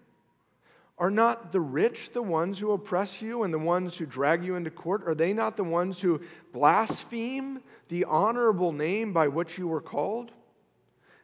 Are 0.98 1.10
not 1.10 1.50
the 1.50 1.60
rich 1.60 2.10
the 2.12 2.22
ones 2.22 2.58
who 2.58 2.72
oppress 2.72 3.20
you 3.20 3.42
and 3.42 3.52
the 3.52 3.58
ones 3.58 3.96
who 3.96 4.06
drag 4.06 4.44
you 4.44 4.56
into 4.56 4.70
court? 4.70 5.02
Are 5.06 5.14
they 5.14 5.32
not 5.32 5.56
the 5.56 5.64
ones 5.64 6.00
who 6.00 6.20
blaspheme 6.52 7.60
the 7.88 8.04
honorable 8.04 8.72
name 8.72 9.12
by 9.12 9.26
which 9.28 9.58
you 9.58 9.66
were 9.66 9.80
called? 9.80 10.30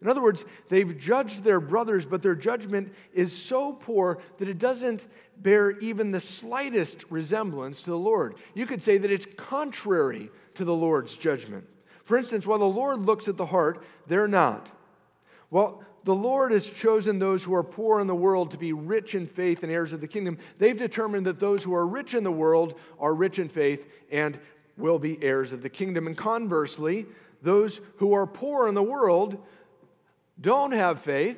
In 0.00 0.08
other 0.08 0.22
words, 0.22 0.44
they've 0.68 0.98
judged 0.98 1.42
their 1.42 1.60
brothers, 1.60 2.06
but 2.06 2.22
their 2.22 2.34
judgment 2.34 2.92
is 3.12 3.32
so 3.32 3.72
poor 3.72 4.18
that 4.38 4.48
it 4.48 4.58
doesn't 4.58 5.02
bear 5.38 5.72
even 5.78 6.10
the 6.10 6.20
slightest 6.20 7.04
resemblance 7.10 7.82
to 7.82 7.90
the 7.90 7.98
Lord. 7.98 8.36
You 8.54 8.66
could 8.66 8.82
say 8.82 8.98
that 8.98 9.10
it's 9.10 9.26
contrary 9.36 10.30
to 10.54 10.64
the 10.64 10.74
Lord's 10.74 11.14
judgment. 11.14 11.66
For 12.04 12.16
instance, 12.16 12.46
while 12.46 12.58
the 12.58 12.64
Lord 12.64 13.00
looks 13.00 13.28
at 13.28 13.36
the 13.36 13.46
heart, 13.46 13.84
they're 14.06 14.28
not. 14.28 14.68
Well, 15.50 15.82
the 16.08 16.14
Lord 16.14 16.52
has 16.52 16.64
chosen 16.64 17.18
those 17.18 17.44
who 17.44 17.54
are 17.54 17.62
poor 17.62 18.00
in 18.00 18.06
the 18.06 18.14
world 18.14 18.50
to 18.52 18.56
be 18.56 18.72
rich 18.72 19.14
in 19.14 19.26
faith 19.26 19.62
and 19.62 19.70
heirs 19.70 19.92
of 19.92 20.00
the 20.00 20.08
kingdom. 20.08 20.38
They've 20.56 20.74
determined 20.74 21.26
that 21.26 21.38
those 21.38 21.62
who 21.62 21.74
are 21.74 21.86
rich 21.86 22.14
in 22.14 22.24
the 22.24 22.32
world 22.32 22.76
are 22.98 23.12
rich 23.12 23.38
in 23.38 23.50
faith 23.50 23.84
and 24.10 24.38
will 24.78 24.98
be 24.98 25.22
heirs 25.22 25.52
of 25.52 25.60
the 25.60 25.68
kingdom. 25.68 26.06
And 26.06 26.16
conversely, 26.16 27.04
those 27.42 27.82
who 27.98 28.14
are 28.14 28.26
poor 28.26 28.68
in 28.68 28.74
the 28.74 28.82
world 28.82 29.36
don't 30.40 30.72
have 30.72 31.02
faith 31.02 31.36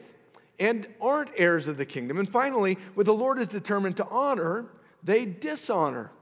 and 0.61 0.87
aren't 1.01 1.31
heirs 1.37 1.67
of 1.67 1.77
the 1.77 1.85
kingdom. 1.85 2.19
And 2.19 2.31
finally, 2.31 2.79
what 2.95 3.07
the 3.07 3.13
Lord 3.13 3.41
is 3.41 3.49
determined 3.49 3.97
to 3.97 4.07
honor, 4.07 4.67
they 5.03 5.27
dishonor, 5.27 6.13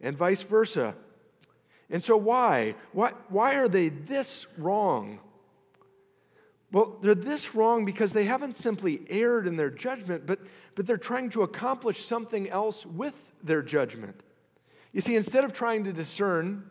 and 0.00 0.16
vice 0.16 0.44
versa. 0.44 0.94
And 1.90 2.00
so, 2.00 2.16
why? 2.16 2.76
Why, 2.92 3.10
why 3.28 3.56
are 3.56 3.68
they 3.68 3.88
this 3.88 4.46
wrong? 4.56 5.18
Well, 6.72 6.98
they're 7.00 7.14
this 7.14 7.54
wrong 7.54 7.84
because 7.84 8.12
they 8.12 8.24
haven't 8.24 8.60
simply 8.60 9.00
erred 9.08 9.46
in 9.46 9.56
their 9.56 9.70
judgment, 9.70 10.26
but, 10.26 10.40
but 10.74 10.86
they're 10.86 10.96
trying 10.96 11.30
to 11.30 11.42
accomplish 11.42 12.04
something 12.06 12.50
else 12.50 12.84
with 12.84 13.14
their 13.42 13.62
judgment. 13.62 14.20
You 14.92 15.00
see, 15.00 15.14
instead 15.14 15.44
of 15.44 15.52
trying 15.52 15.84
to 15.84 15.92
discern 15.92 16.64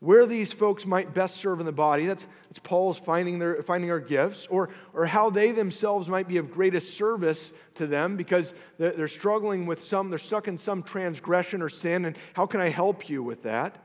where 0.00 0.26
these 0.26 0.52
folks 0.52 0.84
might 0.84 1.14
best 1.14 1.36
serve 1.36 1.60
in 1.60 1.66
the 1.66 1.72
body, 1.72 2.04
that's, 2.04 2.26
that's 2.48 2.58
Paul's 2.58 2.98
finding, 2.98 3.38
their, 3.38 3.62
finding 3.62 3.90
our 3.90 4.00
gifts, 4.00 4.46
or, 4.50 4.68
or 4.92 5.06
how 5.06 5.30
they 5.30 5.52
themselves 5.52 6.08
might 6.08 6.28
be 6.28 6.36
of 6.36 6.50
greatest 6.50 6.94
service 6.94 7.52
to 7.76 7.86
them 7.86 8.16
because 8.16 8.52
they're, 8.76 8.92
they're 8.92 9.08
struggling 9.08 9.64
with 9.64 9.82
some, 9.82 10.10
they're 10.10 10.18
stuck 10.18 10.46
in 10.46 10.58
some 10.58 10.82
transgression 10.82 11.62
or 11.62 11.70
sin, 11.70 12.04
and 12.04 12.18
how 12.34 12.44
can 12.44 12.60
I 12.60 12.68
help 12.68 13.08
you 13.08 13.22
with 13.22 13.42
that? 13.44 13.83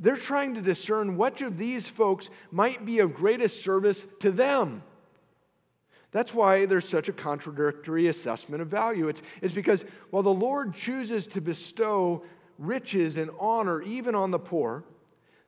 They're 0.00 0.16
trying 0.16 0.54
to 0.54 0.60
discern 0.60 1.16
which 1.16 1.42
of 1.42 1.58
these 1.58 1.88
folks 1.88 2.28
might 2.50 2.84
be 2.84 2.98
of 2.98 3.14
greatest 3.14 3.62
service 3.62 4.04
to 4.20 4.30
them. 4.30 4.82
That's 6.10 6.32
why 6.32 6.66
there's 6.66 6.88
such 6.88 7.08
a 7.08 7.12
contradictory 7.12 8.06
assessment 8.06 8.62
of 8.62 8.68
value. 8.68 9.08
It's, 9.08 9.22
it's 9.42 9.54
because 9.54 9.84
while 10.10 10.22
the 10.22 10.30
Lord 10.30 10.74
chooses 10.74 11.26
to 11.28 11.40
bestow 11.40 12.22
riches 12.58 13.16
and 13.16 13.30
honor 13.40 13.82
even 13.82 14.14
on 14.14 14.30
the 14.30 14.38
poor, 14.38 14.84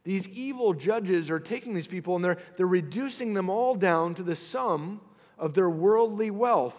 these 0.03 0.27
evil 0.29 0.73
judges 0.73 1.31
are 1.31 1.39
taking 1.39 1.75
these 1.75 1.87
people 1.87 2.17
and 2.17 2.25
they're, 2.25 2.39
they're 2.57 2.67
reducing 2.67 3.35
them 3.35 3.49
all 3.49 3.75
down 3.75 4.15
to 4.17 4.23
the 4.23 4.37
sum 4.37 5.01
of 5.39 5.55
their 5.55 5.71
worldly 5.71 6.31
wealth. 6.31 6.77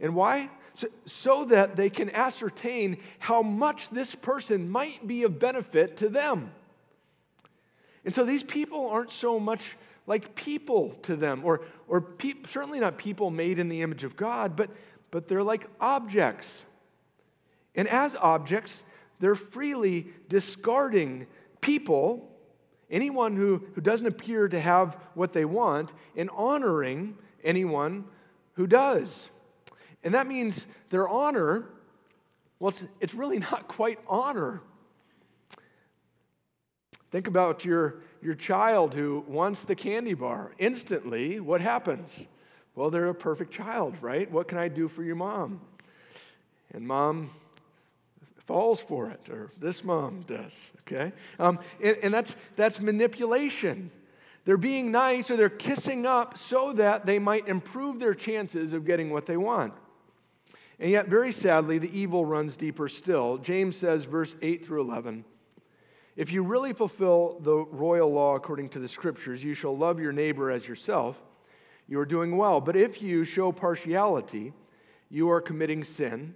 And 0.00 0.14
why? 0.14 0.50
So, 0.74 0.88
so 1.06 1.44
that 1.46 1.76
they 1.76 1.90
can 1.90 2.10
ascertain 2.10 2.98
how 3.18 3.42
much 3.42 3.88
this 3.90 4.14
person 4.14 4.68
might 4.68 5.06
be 5.06 5.24
of 5.24 5.38
benefit 5.38 5.96
to 5.98 6.08
them. 6.08 6.50
And 8.08 8.14
so 8.14 8.24
these 8.24 8.42
people 8.42 8.88
aren't 8.88 9.12
so 9.12 9.38
much 9.38 9.76
like 10.06 10.34
people 10.34 10.92
to 11.02 11.14
them, 11.14 11.42
or, 11.44 11.60
or 11.88 12.00
pe- 12.00 12.42
certainly 12.48 12.80
not 12.80 12.96
people 12.96 13.30
made 13.30 13.58
in 13.58 13.68
the 13.68 13.82
image 13.82 14.02
of 14.02 14.16
God, 14.16 14.56
but, 14.56 14.70
but 15.10 15.28
they're 15.28 15.42
like 15.42 15.66
objects. 15.78 16.64
And 17.74 17.86
as 17.86 18.14
objects, 18.14 18.82
they're 19.20 19.34
freely 19.34 20.06
discarding 20.30 21.26
people, 21.60 22.34
anyone 22.90 23.36
who, 23.36 23.62
who 23.74 23.82
doesn't 23.82 24.06
appear 24.06 24.48
to 24.48 24.58
have 24.58 24.96
what 25.12 25.34
they 25.34 25.44
want, 25.44 25.92
and 26.16 26.30
honoring 26.30 27.14
anyone 27.44 28.06
who 28.54 28.66
does. 28.66 29.28
And 30.02 30.14
that 30.14 30.26
means 30.26 30.64
their 30.88 31.06
honor, 31.06 31.66
well, 32.58 32.70
it's, 32.70 32.82
it's 33.00 33.14
really 33.14 33.38
not 33.38 33.68
quite 33.68 33.98
honor. 34.08 34.62
Think 37.10 37.26
about 37.26 37.64
your, 37.64 37.96
your 38.22 38.34
child 38.34 38.92
who 38.94 39.24
wants 39.26 39.62
the 39.62 39.74
candy 39.74 40.14
bar. 40.14 40.52
Instantly, 40.58 41.40
what 41.40 41.60
happens? 41.60 42.26
Well, 42.74 42.90
they're 42.90 43.08
a 43.08 43.14
perfect 43.14 43.52
child, 43.52 43.96
right? 44.00 44.30
What 44.30 44.48
can 44.48 44.58
I 44.58 44.68
do 44.68 44.88
for 44.88 45.02
your 45.02 45.16
mom? 45.16 45.60
And 46.74 46.86
mom 46.86 47.30
falls 48.46 48.80
for 48.80 49.10
it, 49.10 49.28
or 49.28 49.50
this 49.58 49.84
mom 49.84 50.22
does, 50.26 50.52
okay? 50.80 51.12
Um, 51.38 51.58
and, 51.82 51.96
and 52.02 52.14
that's, 52.14 52.34
that's 52.56 52.80
manipulation. 52.80 53.90
They're 54.44 54.56
being 54.56 54.90
nice 54.90 55.30
or 55.30 55.36
they're 55.36 55.50
kissing 55.50 56.06
up 56.06 56.38
so 56.38 56.72
that 56.74 57.04
they 57.04 57.18
might 57.18 57.48
improve 57.48 57.98
their 57.98 58.14
chances 58.14 58.72
of 58.72 58.86
getting 58.86 59.10
what 59.10 59.26
they 59.26 59.36
want. 59.36 59.74
And 60.80 60.90
yet, 60.90 61.08
very 61.08 61.32
sadly, 61.32 61.78
the 61.78 61.98
evil 61.98 62.24
runs 62.24 62.56
deeper 62.56 62.88
still. 62.88 63.38
James 63.38 63.76
says, 63.76 64.04
verse 64.04 64.36
8 64.40 64.64
through 64.64 64.82
11, 64.82 65.24
if 66.18 66.32
you 66.32 66.42
really 66.42 66.72
fulfill 66.72 67.38
the 67.44 67.54
royal 67.54 68.12
law 68.12 68.34
according 68.34 68.70
to 68.70 68.80
the 68.80 68.88
scriptures, 68.88 69.42
you 69.42 69.54
shall 69.54 69.76
love 69.76 70.00
your 70.00 70.10
neighbor 70.10 70.50
as 70.50 70.66
yourself. 70.66 71.16
You 71.86 72.00
are 72.00 72.04
doing 72.04 72.36
well. 72.36 72.60
But 72.60 72.74
if 72.74 73.00
you 73.00 73.24
show 73.24 73.52
partiality, 73.52 74.52
you 75.10 75.30
are 75.30 75.40
committing 75.40 75.84
sin 75.84 76.34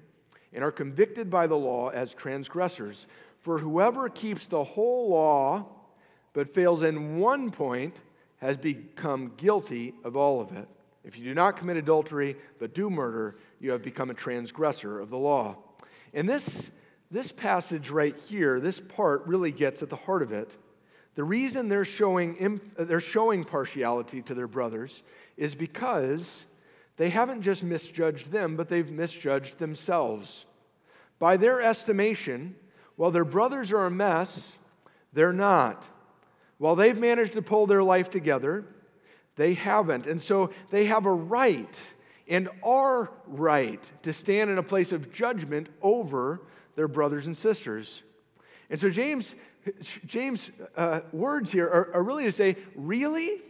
and 0.53 0.63
are 0.63 0.71
convicted 0.71 1.29
by 1.29 1.49
the 1.49 1.57
law 1.57 1.89
as 1.89 2.15
transgressors. 2.15 3.09
For 3.41 3.59
whoever 3.59 4.09
keeps 4.09 4.47
the 4.47 4.63
whole 4.63 5.11
law 5.11 5.67
but 6.33 6.55
fails 6.55 6.83
in 6.83 7.19
one 7.19 7.51
point 7.51 7.97
has 8.37 8.57
become 8.57 9.33
guilty 9.37 9.95
of 10.05 10.17
all 10.17 10.41
of 10.41 10.53
it. 10.53 10.69
If 11.03 11.19
you 11.19 11.25
do 11.25 11.35
not 11.35 11.57
commit 11.57 11.77
adultery 11.77 12.37
but 12.61 12.73
do 12.73 12.89
murder, 12.89 13.35
you 13.59 13.73
have 13.73 13.83
become 13.83 14.11
a 14.11 14.15
transgressor 14.15 15.01
of 15.01 15.11
the 15.11 15.19
law. 15.19 15.57
And 16.15 16.29
this 16.29 16.71
this 17.13 17.31
passage 17.31 17.91
right 17.91 18.17
here, 18.27 18.59
this 18.59 18.81
part 18.81 19.27
really 19.27 19.53
gets 19.53 19.83
at 19.83 19.91
the 19.91 19.97
heart 19.97 20.23
of 20.23 20.33
it. 20.33 20.57
The 21.15 21.23
reason 21.23 21.69
they're 21.69 21.85
showing, 21.85 22.61
uh, 22.79 22.85
they're 22.85 23.01
showing 23.01 23.45
partiality 23.45 24.23
to 24.23 24.35
their 24.35 24.49
brothers 24.49 25.03
is 25.37 25.55
because 25.55 26.45
they 26.97 27.11
haven't 27.11 27.43
just 27.43 27.63
misjudged 27.63 28.33
them, 28.33 28.57
but 28.57 28.71
they've 28.71 28.91
misjudged 28.91 29.59
themselves. 29.59 30.47
By 31.19 31.37
their 31.37 31.61
estimation, 31.61 32.57
while 32.97 33.11
their 33.11 33.27
brothers 33.27 33.73
are 33.73 33.85
a 33.85 33.91
mess, 33.91 34.57
they're 35.13 35.35
not. 35.35 35.85
While 36.57 36.77
they've 36.77 36.99
managed 36.99 37.35
to 37.35 37.43
pull 37.43 37.67
their 37.67 37.83
life 37.83 38.11
together, 38.11 38.65
they 39.37 39.53
haven't. 39.53 40.07
And 40.07 40.21
so 40.21 40.51
they 40.71 40.87
have 40.87 41.05
a 41.05 41.13
right 41.13 41.75
and 42.27 42.49
are 42.63 43.11
right 43.27 43.83
to 44.03 44.15
stand 44.15 44.49
in 44.49 44.57
a 44.57 44.63
place 44.63 44.93
of 44.93 45.13
judgment 45.13 45.69
over 45.83 46.41
their 46.77 46.89
brothers 46.89 47.27
and 47.27 47.37
sisters. 47.37 48.03
And 48.71 48.81
so 48.81 48.89
James, 48.91 49.35
James' 50.07 50.51
uh, 50.77 51.01
words 51.13 51.53
here 51.53 51.67
are, 51.67 51.95
are 51.95 52.03
really 52.03 52.25
to 52.25 52.33
say, 52.33 52.57
really? 52.75 53.41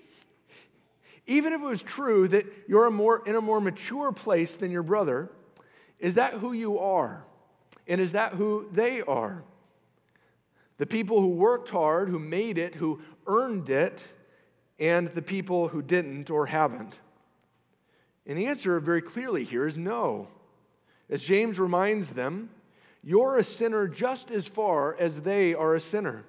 Even 1.26 1.52
if 1.52 1.60
it 1.60 1.64
was 1.64 1.82
true 1.82 2.28
that 2.28 2.46
you're 2.66 2.86
a 2.86 2.90
more, 2.90 3.22
in 3.26 3.36
a 3.36 3.40
more 3.40 3.60
mature 3.60 4.12
place 4.12 4.52
than 4.54 4.70
your 4.70 4.82
brother, 4.82 5.30
is 5.98 6.14
that 6.14 6.34
who 6.34 6.52
you 6.52 6.78
are? 6.78 7.24
And 7.86 8.00
is 8.00 8.12
that 8.12 8.34
who 8.34 8.68
they 8.72 9.02
are? 9.02 9.44
The 10.78 10.86
people 10.86 11.20
who 11.20 11.28
worked 11.28 11.68
hard, 11.68 12.08
who 12.08 12.18
made 12.18 12.58
it, 12.58 12.74
who 12.74 13.00
earned 13.26 13.70
it, 13.70 14.02
and 14.80 15.08
the 15.08 15.22
people 15.22 15.68
who 15.68 15.80
didn't 15.80 16.28
or 16.28 16.46
haven't? 16.46 16.98
And 18.26 18.36
the 18.36 18.46
answer 18.46 18.80
very 18.80 19.02
clearly 19.02 19.44
here 19.44 19.66
is 19.66 19.76
no. 19.76 20.28
As 21.08 21.22
James 21.22 21.58
reminds 21.58 22.08
them, 22.10 22.50
you're 23.02 23.38
a 23.38 23.44
sinner 23.44 23.88
just 23.88 24.30
as 24.30 24.46
far 24.46 24.96
as 24.98 25.20
they 25.20 25.54
are 25.54 25.74
a 25.74 25.80
sinner. 25.80 26.24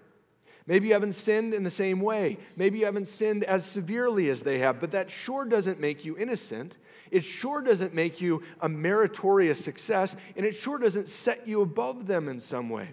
Maybe 0.66 0.88
you 0.88 0.94
haven't 0.94 1.14
sinned 1.14 1.54
in 1.54 1.64
the 1.64 1.72
same 1.72 2.00
way. 2.00 2.38
Maybe 2.56 2.80
you 2.80 2.86
haven't 2.86 3.10
sinned 3.10 3.44
as 3.44 3.66
severely 3.66 4.30
as 4.30 4.42
they 4.42 4.60
have, 4.60 4.80
but 4.80 4.92
that 4.92 5.12
sure 5.12 5.44
doesn't 5.46 5.80
make 5.80 6.06
you 6.06 6.18
innocent. 6.18 6.76
It 7.12 7.24
sure 7.24 7.62
doesn't 7.62 7.94
make 7.94 8.22
you 8.22 8.44
a 8.62 8.70
meritorious 8.70 9.64
success, 9.64 10.16
and 10.38 10.46
it 10.46 10.56
sure 10.56 10.78
doesn't 10.78 11.10
set 11.10 11.48
you 11.48 11.62
above 11.62 12.08
them 12.08 12.30
in 12.30 12.40
some 12.40 12.70
way. 12.70 12.90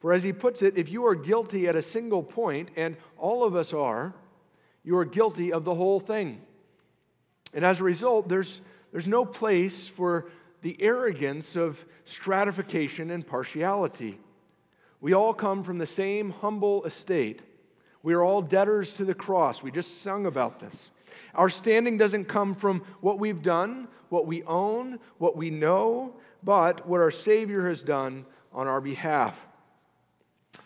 For 0.00 0.12
as 0.12 0.22
he 0.22 0.32
puts 0.32 0.62
it, 0.62 0.78
if 0.78 0.88
you 0.88 1.06
are 1.06 1.14
guilty 1.14 1.68
at 1.68 1.76
a 1.76 1.82
single 1.82 2.22
point, 2.22 2.70
and 2.76 2.96
all 3.18 3.44
of 3.44 3.54
us 3.54 3.72
are, 3.72 4.14
you 4.84 4.96
are 4.96 5.04
guilty 5.04 5.52
of 5.52 5.64
the 5.64 5.74
whole 5.74 6.00
thing. 6.00 6.40
And 7.52 7.64
as 7.64 7.80
a 7.80 7.84
result, 7.84 8.28
there's, 8.28 8.60
there's 8.90 9.08
no 9.08 9.24
place 9.24 9.86
for 9.86 10.30
the 10.62 10.76
arrogance 10.80 11.56
of 11.56 11.84
stratification 12.04 13.10
and 13.10 13.26
partiality. 13.26 14.18
We 15.00 15.12
all 15.12 15.32
come 15.32 15.62
from 15.62 15.78
the 15.78 15.86
same 15.86 16.30
humble 16.30 16.84
estate. 16.84 17.42
We 18.02 18.14
are 18.14 18.22
all 18.22 18.42
debtors 18.42 18.92
to 18.94 19.04
the 19.04 19.14
cross. 19.14 19.62
We 19.62 19.70
just 19.70 20.02
sung 20.02 20.26
about 20.26 20.60
this. 20.60 20.90
Our 21.34 21.50
standing 21.50 21.96
doesn't 21.96 22.24
come 22.24 22.54
from 22.54 22.82
what 23.00 23.18
we've 23.18 23.42
done, 23.42 23.88
what 24.08 24.26
we 24.26 24.42
own, 24.44 24.98
what 25.18 25.36
we 25.36 25.50
know, 25.50 26.14
but 26.42 26.86
what 26.86 27.00
our 27.00 27.10
Savior 27.10 27.68
has 27.68 27.82
done 27.82 28.24
on 28.52 28.66
our 28.66 28.80
behalf. 28.80 29.36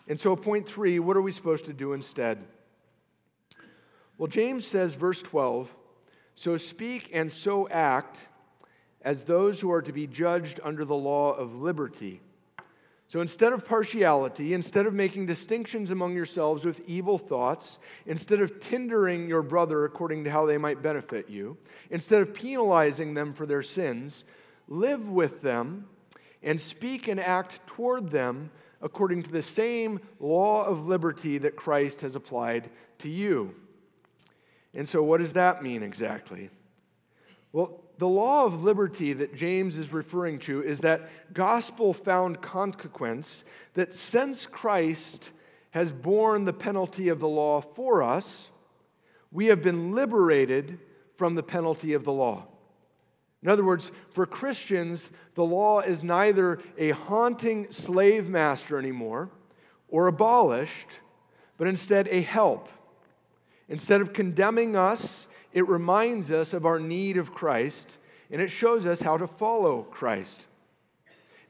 And 0.07 0.19
so, 0.19 0.35
point 0.35 0.67
three 0.67 0.99
what 0.99 1.17
are 1.17 1.21
we 1.21 1.31
supposed 1.31 1.65
to 1.65 1.73
do 1.73 1.93
instead? 1.93 2.39
Well, 4.17 4.27
James 4.27 4.65
says, 4.65 4.93
verse 4.93 5.21
12, 5.21 5.73
so 6.35 6.57
speak 6.57 7.09
and 7.13 7.31
so 7.31 7.67
act 7.69 8.17
as 9.03 9.23
those 9.23 9.59
who 9.59 9.71
are 9.71 9.81
to 9.81 9.91
be 9.91 10.07
judged 10.07 10.59
under 10.63 10.85
the 10.85 10.95
law 10.95 11.33
of 11.33 11.55
liberty. 11.55 12.21
So 13.07 13.21
instead 13.21 13.53
of 13.53 13.63
partiality, 13.63 14.53
instead 14.53 14.87
of 14.87 14.93
making 14.93 15.27
distinctions 15.27 15.91
among 15.91 16.15
yourselves 16.15 16.65
with 16.65 16.81
evil 16.87 17.17
thoughts, 17.17 17.77
instead 18.07 18.41
of 18.41 18.59
tendering 18.59 19.27
your 19.27 19.43
brother 19.43 19.85
according 19.85 20.23
to 20.23 20.31
how 20.31 20.45
they 20.45 20.57
might 20.57 20.81
benefit 20.81 21.29
you, 21.29 21.55
instead 21.91 22.21
of 22.21 22.33
penalizing 22.33 23.13
them 23.13 23.33
for 23.33 23.45
their 23.45 23.61
sins, 23.61 24.23
live 24.67 25.09
with 25.09 25.41
them 25.41 25.85
and 26.41 26.59
speak 26.59 27.07
and 27.07 27.19
act 27.19 27.59
toward 27.67 28.09
them 28.09 28.49
according 28.81 29.23
to 29.23 29.31
the 29.31 29.41
same 29.41 29.99
law 30.19 30.63
of 30.63 30.87
liberty 30.87 31.37
that 31.37 31.55
Christ 31.55 32.01
has 32.01 32.15
applied 32.15 32.69
to 32.99 33.09
you. 33.09 33.53
And 34.73 34.89
so, 34.89 35.03
what 35.03 35.19
does 35.19 35.33
that 35.33 35.61
mean 35.61 35.83
exactly? 35.83 36.49
Well, 37.51 37.82
the 37.97 38.07
law 38.07 38.45
of 38.45 38.63
liberty 38.63 39.13
that 39.13 39.35
James 39.35 39.77
is 39.77 39.93
referring 39.93 40.39
to 40.39 40.63
is 40.63 40.79
that 40.79 41.09
gospel 41.33 41.93
found 41.93 42.41
consequence 42.41 43.43
that 43.73 43.93
since 43.93 44.45
Christ 44.45 45.29
has 45.71 45.91
borne 45.91 46.45
the 46.45 46.53
penalty 46.53 47.09
of 47.09 47.19
the 47.19 47.27
law 47.27 47.61
for 47.61 48.03
us, 48.03 48.49
we 49.31 49.47
have 49.47 49.61
been 49.61 49.93
liberated 49.93 50.79
from 51.17 51.35
the 51.35 51.43
penalty 51.43 51.93
of 51.93 52.03
the 52.03 52.11
law. 52.11 52.45
In 53.41 53.49
other 53.49 53.63
words, 53.63 53.91
for 54.11 54.25
Christians, 54.25 55.09
the 55.35 55.43
law 55.43 55.81
is 55.81 56.03
neither 56.03 56.59
a 56.77 56.91
haunting 56.91 57.67
slave 57.71 58.29
master 58.29 58.79
anymore 58.79 59.29
or 59.89 60.07
abolished, 60.07 60.87
but 61.57 61.67
instead 61.67 62.07
a 62.07 62.21
help. 62.21 62.69
Instead 63.67 64.01
of 64.01 64.13
condemning 64.13 64.75
us 64.75 65.27
it 65.53 65.67
reminds 65.67 66.31
us 66.31 66.53
of 66.53 66.65
our 66.65 66.79
need 66.79 67.17
of 67.17 67.33
Christ, 67.33 67.87
and 68.31 68.41
it 68.41 68.49
shows 68.49 68.85
us 68.85 68.99
how 68.99 69.17
to 69.17 69.27
follow 69.27 69.83
Christ. 69.83 70.41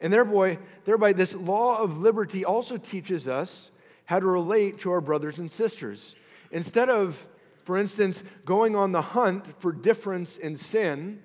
And 0.02 0.12
thereby, 0.12 0.60
thereby, 0.84 1.14
this 1.14 1.34
law 1.34 1.78
of 1.78 1.98
liberty 1.98 2.44
also 2.44 2.78
teaches 2.78 3.28
us 3.28 3.72
how 4.06 4.20
to 4.20 4.26
relate 4.26 4.80
to 4.80 4.92
our 4.92 5.00
brothers 5.00 5.40
and 5.40 5.50
sisters. 5.50 6.16
Instead 6.52 6.90
of, 6.90 7.18
for 7.64 7.78
instance, 7.78 8.22
going 8.46 8.76
on 8.76 8.92
the 8.92 9.02
hunt 9.02 9.46
for 9.60 9.72
difference 9.72 10.36
in 10.38 10.58
sin, 10.58 11.22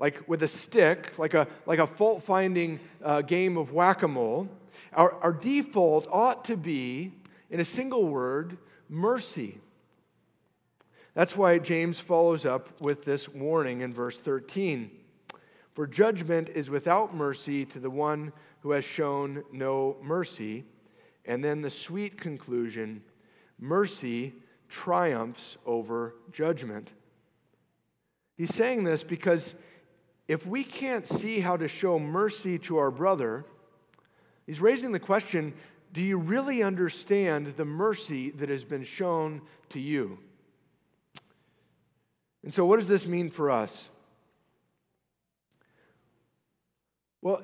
like 0.00 0.28
with 0.28 0.42
a 0.42 0.48
stick, 0.48 1.16
like 1.18 1.34
a, 1.34 1.46
like 1.66 1.78
a 1.78 1.86
fault 1.86 2.24
finding 2.24 2.80
uh, 3.04 3.22
game 3.22 3.56
of 3.56 3.72
whack 3.72 4.02
a 4.02 4.08
mole, 4.08 4.48
our, 4.92 5.12
our 5.22 5.32
default 5.32 6.08
ought 6.10 6.44
to 6.46 6.56
be, 6.56 7.12
in 7.50 7.60
a 7.60 7.64
single 7.64 8.06
word, 8.08 8.58
mercy. 8.88 9.60
That's 11.18 11.34
why 11.34 11.58
James 11.58 11.98
follows 11.98 12.46
up 12.46 12.80
with 12.80 13.04
this 13.04 13.28
warning 13.28 13.80
in 13.80 13.92
verse 13.92 14.16
13. 14.20 14.88
For 15.74 15.84
judgment 15.84 16.48
is 16.50 16.70
without 16.70 17.12
mercy 17.12 17.64
to 17.64 17.80
the 17.80 17.90
one 17.90 18.32
who 18.60 18.70
has 18.70 18.84
shown 18.84 19.42
no 19.52 19.96
mercy. 20.00 20.64
And 21.24 21.42
then 21.42 21.60
the 21.60 21.72
sweet 21.72 22.20
conclusion 22.20 23.02
mercy 23.58 24.32
triumphs 24.68 25.56
over 25.66 26.14
judgment. 26.30 26.92
He's 28.36 28.54
saying 28.54 28.84
this 28.84 29.02
because 29.02 29.56
if 30.28 30.46
we 30.46 30.62
can't 30.62 31.04
see 31.04 31.40
how 31.40 31.56
to 31.56 31.66
show 31.66 31.98
mercy 31.98 32.60
to 32.60 32.78
our 32.78 32.92
brother, 32.92 33.44
he's 34.46 34.60
raising 34.60 34.92
the 34.92 35.00
question 35.00 35.52
do 35.92 36.00
you 36.00 36.16
really 36.16 36.62
understand 36.62 37.54
the 37.56 37.64
mercy 37.64 38.30
that 38.30 38.50
has 38.50 38.62
been 38.62 38.84
shown 38.84 39.42
to 39.70 39.80
you? 39.80 40.16
And 42.44 42.52
so, 42.52 42.64
what 42.64 42.78
does 42.78 42.88
this 42.88 43.06
mean 43.06 43.30
for 43.30 43.50
us? 43.50 43.88
Well, 47.20 47.42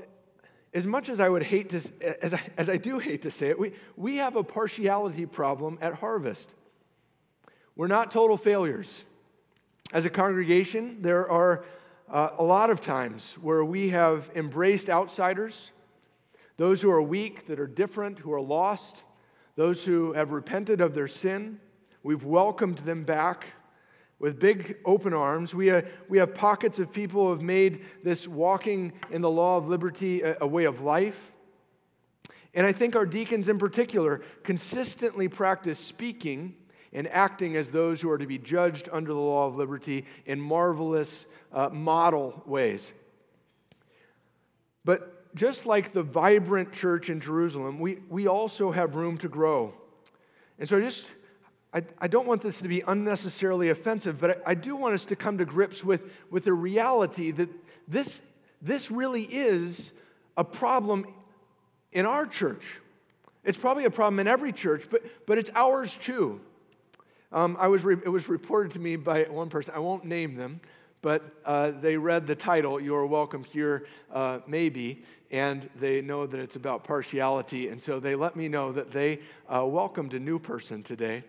as 0.73 0.87
much 0.87 1.09
as 1.09 1.21
I 1.21 1.29
would 1.29 1.43
hate 1.43 1.71
to, 1.71 1.83
as 2.23 2.35
I, 2.35 2.41
as 2.57 2.69
I 2.69 2.77
do 2.77 2.99
hate 2.99 3.23
to 3.23 3.31
say 3.31 3.49
it, 3.49 3.59
we, 3.59 3.73
we 3.97 4.17
have 4.17 4.37
a 4.37 4.43
partiality 4.43 5.27
problem 5.27 5.79
at 5.81 5.95
Harvest. 5.95 6.49
We're 7.77 7.89
not 7.89 8.11
total 8.11 8.37
failures. 8.37 9.05
As 9.93 10.05
a 10.05 10.11
congregation, 10.11 11.03
there 11.03 11.31
are 11.31 11.65
uh, 12.11 12.31
a 12.39 12.43
lot 12.43 12.71
of 12.71 12.81
times 12.81 13.37
where 13.41 13.65
we 13.65 13.89
have 13.91 14.31
embraced 14.35 14.89
outsiders, 14.91 15.71
those 16.57 16.81
who 16.81 16.91
are 16.91 17.03
weak, 17.03 17.47
that 17.47 17.59
are 17.59 17.67
different, 17.67 18.19
who 18.19 18.33
are 18.33 18.41
lost, 18.41 19.03
those 19.57 19.85
who 19.85 20.13
have 20.13 20.31
repented 20.31 20.81
of 20.81 20.95
their 20.95 21.09
sin. 21.09 21.61
We've 22.03 22.25
welcomed 22.25 22.79
them 22.79 23.05
back 23.05 23.47
with 24.25 24.41
big 24.41 24.79
open 24.87 25.13
arms. 25.13 25.55
We, 25.55 25.71
uh, 25.71 25.83
we 26.09 26.17
have 26.17 26.35
pockets 26.35 26.79
of 26.79 26.91
people 26.91 27.27
who 27.27 27.31
have 27.33 27.43
made 27.43 27.85
this 28.03 28.27
walking 28.27 28.91
in 29.11 29.21
the 29.21 29.29
law 29.29 29.59
of 29.59 29.69
liberty 29.69 30.23
a, 30.23 30.39
a 30.41 30.47
way 30.47 30.65
of 30.65 30.81
life. 30.81 31.31
And 32.55 32.67
I 32.67 32.73
think 32.73 32.97
our 32.97 33.05
deacons 33.05 33.49
in 33.49 33.59
particular 33.59 34.23
consistently 34.43 35.29
practice 35.29 35.79
speaking 35.79 36.55
and 36.95 37.07
acting 37.09 37.55
as 37.57 37.71
those 37.71 38.01
who 38.01 38.09
are 38.09 38.17
to 38.17 38.27
be 38.27 38.39
judged 38.39 38.89
under 38.91 39.13
the 39.13 39.21
law 39.21 39.47
of 39.47 39.57
liberty 39.57 40.07
in 40.25 40.41
marvelous 40.41 41.27
uh, 41.53 41.69
model 41.69 42.43
ways. 42.47 42.91
But 44.87 45.35
just 45.35 45.67
like 45.67 45.93
the 45.93 46.03
vibrant 46.03 46.73
church 46.73 47.11
in 47.11 47.21
Jerusalem, 47.21 47.79
we, 47.79 47.99
we 48.09 48.27
also 48.27 48.73
have 48.73 48.95
room 48.95 49.19
to 49.19 49.29
grow. 49.29 49.75
And 50.59 50.67
so 50.67 50.79
I 50.79 50.81
just 50.81 51.05
I, 51.75 51.83
I 51.99 52.07
don't 52.07 52.27
want 52.29 52.41
this 52.41 52.59
to 52.59 52.69
be 52.69 52.83
unnecessarily 52.87 53.71
offensive, 53.71 54.21
but 54.21 54.43
I, 54.47 54.53
I 54.53 54.55
do 54.55 54.77
want 54.77 54.95
us 54.95 55.05
to 55.07 55.17
come 55.17 55.39
to 55.39 55.45
grips 55.45 55.83
with, 55.83 56.03
with 56.31 56.45
the 56.45 56.53
reality 56.53 57.33
that 57.33 57.49
this, 57.89 58.21
this 58.63 58.91
really 58.91 59.25
is 59.25 59.91
a 60.37 60.45
problem 60.45 61.07
in 61.93 62.07
our 62.07 62.27
church. 62.27 62.63
It's 63.43 63.59
probably 63.59 63.85
a 63.85 63.91
problem 63.91 64.21
in 64.21 64.29
every 64.29 64.53
church, 64.53 64.87
but, 64.91 65.03
but 65.27 65.37
it's 65.37 65.51
ours 65.55 65.99
too. 66.01 66.41
Um, 67.33 67.57
I 67.59 67.67
was 67.67 67.83
re- 67.83 67.97
it 68.05 68.09
was 68.09 68.29
reported 68.29 68.73
to 68.73 68.79
me 68.79 68.95
by 68.95 69.25
one 69.25 69.51
person, 69.51 69.75
I 69.75 69.81
won't 69.81 70.05
name 70.05 70.37
them, 70.37 70.61
but 71.03 71.23
uh, 71.45 71.73
they 71.81 71.97
read 71.97 72.27
the 72.27 72.37
title, 72.37 72.81
You're 72.81 73.07
Welcome 73.07 73.43
Here, 73.43 73.87
uh, 74.13 74.39
maybe, 74.47 75.03
and 75.33 75.69
they 75.81 76.01
know 76.01 76.27
that 76.27 76.39
it's 76.39 76.55
about 76.55 76.85
partiality. 76.85 77.69
And 77.69 77.83
so 77.83 77.99
they 77.99 78.15
let 78.15 78.37
me 78.37 78.49
know 78.49 78.71
that 78.73 78.93
they 78.93 79.19
uh, 79.53 79.67
welcomed 79.67 80.15
a 80.15 80.21
new 80.21 80.39
person 80.39 80.85
today. 80.85 81.25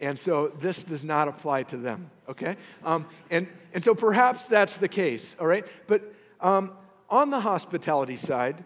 And 0.00 0.18
so 0.18 0.52
this 0.60 0.82
does 0.82 1.04
not 1.04 1.28
apply 1.28 1.64
to 1.64 1.76
them, 1.76 2.10
okay? 2.28 2.56
Um, 2.84 3.06
and, 3.30 3.46
and 3.74 3.84
so 3.84 3.94
perhaps 3.94 4.46
that's 4.46 4.76
the 4.78 4.88
case, 4.88 5.36
all 5.38 5.46
right? 5.46 5.66
But 5.86 6.14
um, 6.40 6.72
on 7.10 7.28
the 7.30 7.40
hospitality 7.40 8.16
side, 8.16 8.64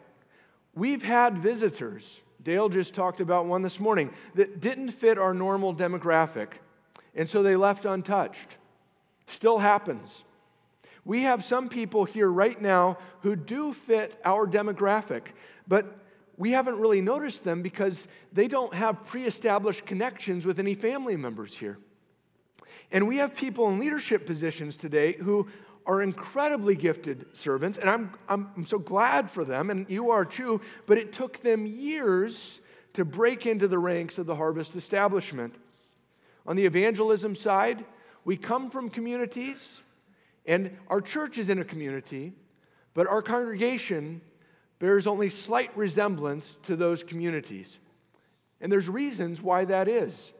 we've 0.75 1.03
had 1.03 1.39
visitors. 1.39 2.21
Dale 2.45 2.69
just 2.69 2.95
talked 2.95 3.21
about 3.21 3.47
one 3.47 3.63
this 3.63 3.81
morning 3.81 4.13
that 4.37 4.61
didn't 4.61 4.93
fit 4.93 5.19
our 5.19 5.35
normal 5.35 5.75
demographic, 5.75 6.49
and 7.17 7.29
so 7.29 7.43
they 7.43 7.57
left 7.57 7.85
untouched. 7.85 8.59
Still 9.27 9.59
happens. 9.59 10.23
We 11.05 11.23
have 11.23 11.45
some 11.45 11.69
people 11.69 12.05
here 12.05 12.29
right 12.29 12.61
now 12.61 12.99
who 13.23 13.35
do 13.35 13.73
fit 13.73 14.21
our 14.25 14.47
demographic, 14.47 15.23
but 15.67 15.99
we 16.37 16.51
haven't 16.51 16.79
really 16.79 17.01
noticed 17.01 17.45
them 17.45 17.63
because 17.63 18.07
they 18.33 18.49
don't 18.49 18.75
have 18.75 19.05
pre 19.07 19.25
established 19.25 19.87
connections 19.87 20.45
with 20.45 20.59
any 20.59 20.75
family 20.75 21.17
members 21.17 21.55
here. 21.55 21.79
And 22.91 23.07
we 23.07 23.19
have 23.19 23.35
people 23.35 23.69
in 23.69 23.79
leadership 23.79 24.27
positions 24.27 24.77
today 24.77 25.13
who 25.15 25.49
are 25.87 26.03
incredibly 26.03 26.75
gifted 26.75 27.27
servants, 27.35 27.79
and 27.79 27.91
I'm, 27.91 28.13
I'm, 28.29 28.49
I'm, 28.57 28.65
so 28.65 28.79
glad 28.79 29.31
for 29.31 29.45
them, 29.45 29.69
and 29.71 29.85
you 29.89 30.11
are 30.11 30.25
too, 30.25 30.61
but 30.87 30.97
it 30.97 31.13
took 31.13 31.43
them 31.43 31.67
years 31.67 32.61
to 32.95 33.05
break 33.05 33.45
into 33.45 33.69
the 33.69 33.79
ranks 33.79 34.17
of 34.17 34.25
the 34.25 34.35
harvest 34.35 34.77
establishment. 34.77 35.55
On 36.47 36.57
the 36.57 36.65
evangelism 36.65 37.35
side, 37.35 37.85
we 38.25 38.37
come 38.37 38.71
from 38.71 38.89
communities 38.89 39.83
and 40.47 40.77
our 40.89 41.01
church 41.01 41.39
is 41.39 41.49
in 41.49 41.59
a 41.59 41.65
community, 41.65 42.33
but 42.93 43.07
our 43.07 43.23
congregation 43.23 44.21
bears 44.85 45.07
only 45.07 45.31
slight 45.31 45.75
resemblance 45.75 46.59
to 46.63 46.77
those 46.77 47.03
communities. 47.03 47.79
And 48.61 48.71
there's 48.71 48.87
reasons 48.87 49.41
why 49.41 49.65
that 49.65 49.89
is. 49.89 50.35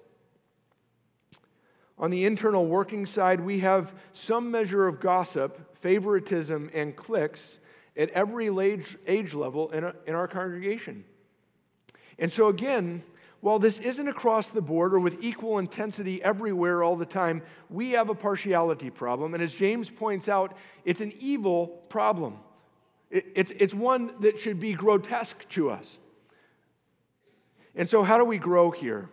On 1.97 2.11
the 2.11 2.27
internal 2.27 2.67
working 2.67 3.07
side, 3.07 3.41
we 3.41 3.61
have 3.61 3.95
some 4.13 4.51
measure 4.51 4.87
of 4.87 5.01
gossip, 5.01 5.79
favoritism, 5.81 6.71
and 6.75 6.95
cliques 6.95 7.59
at 7.97 8.11
every 8.11 8.49
age, 8.59 8.99
age 9.07 9.33
level 9.33 9.71
in, 9.71 9.91
in 10.07 10.15
our 10.15 10.29
congregation. 10.29 11.05
And 12.19 12.31
so, 12.31 12.49
again, 12.49 13.03
while 13.41 13.59
this 13.59 13.79
isn't 13.79 14.09
across 14.09 14.51
the 14.51 14.61
board 14.61 14.93
or 14.93 15.01
with 15.01 15.25
equal 15.25 15.59
intensity 15.59 16.23
everywhere 16.23 16.83
all 16.83 16.97
the 16.97 17.07
time, 17.07 17.41
we 17.71 17.93
have 17.93 18.11
a 18.11 18.15
partiality 18.15 18.91
problem. 18.91 19.33
And 19.33 19.43
as 19.43 19.55
James 19.55 19.89
points 19.89 20.29
out, 20.29 20.55
it's 20.85 21.01
an 21.01 21.15
evil 21.19 21.69
problem. 21.89 22.41
It's, 23.15 23.53
it's 23.57 23.73
one 23.73 24.11
that 24.21 24.41
should 24.41 24.59
be 24.59 24.73
grotesque 24.73 25.49
to 25.51 25.71
us. 25.71 25.99
And 27.77 27.89
so, 27.89 28.03
how 28.03 28.19
do 28.19 28.25
we 28.25 28.39
grow 28.39 28.71
here? 28.71 29.09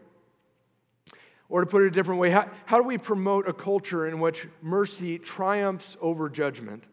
Or 1.50 1.62
to 1.62 1.68
put 1.68 1.84
it 1.84 1.88
a 1.88 1.92
different 1.92 2.20
way, 2.20 2.32
how, 2.32 2.50
how 2.66 2.78
do 2.78 2.84
we 2.84 2.98
promote 2.98 3.48
a 3.48 3.54
culture 3.54 4.08
in 4.08 4.20
which 4.20 4.48
mercy 4.62 5.20
triumphs 5.20 5.98
over 6.02 6.30
judgment? 6.30 6.84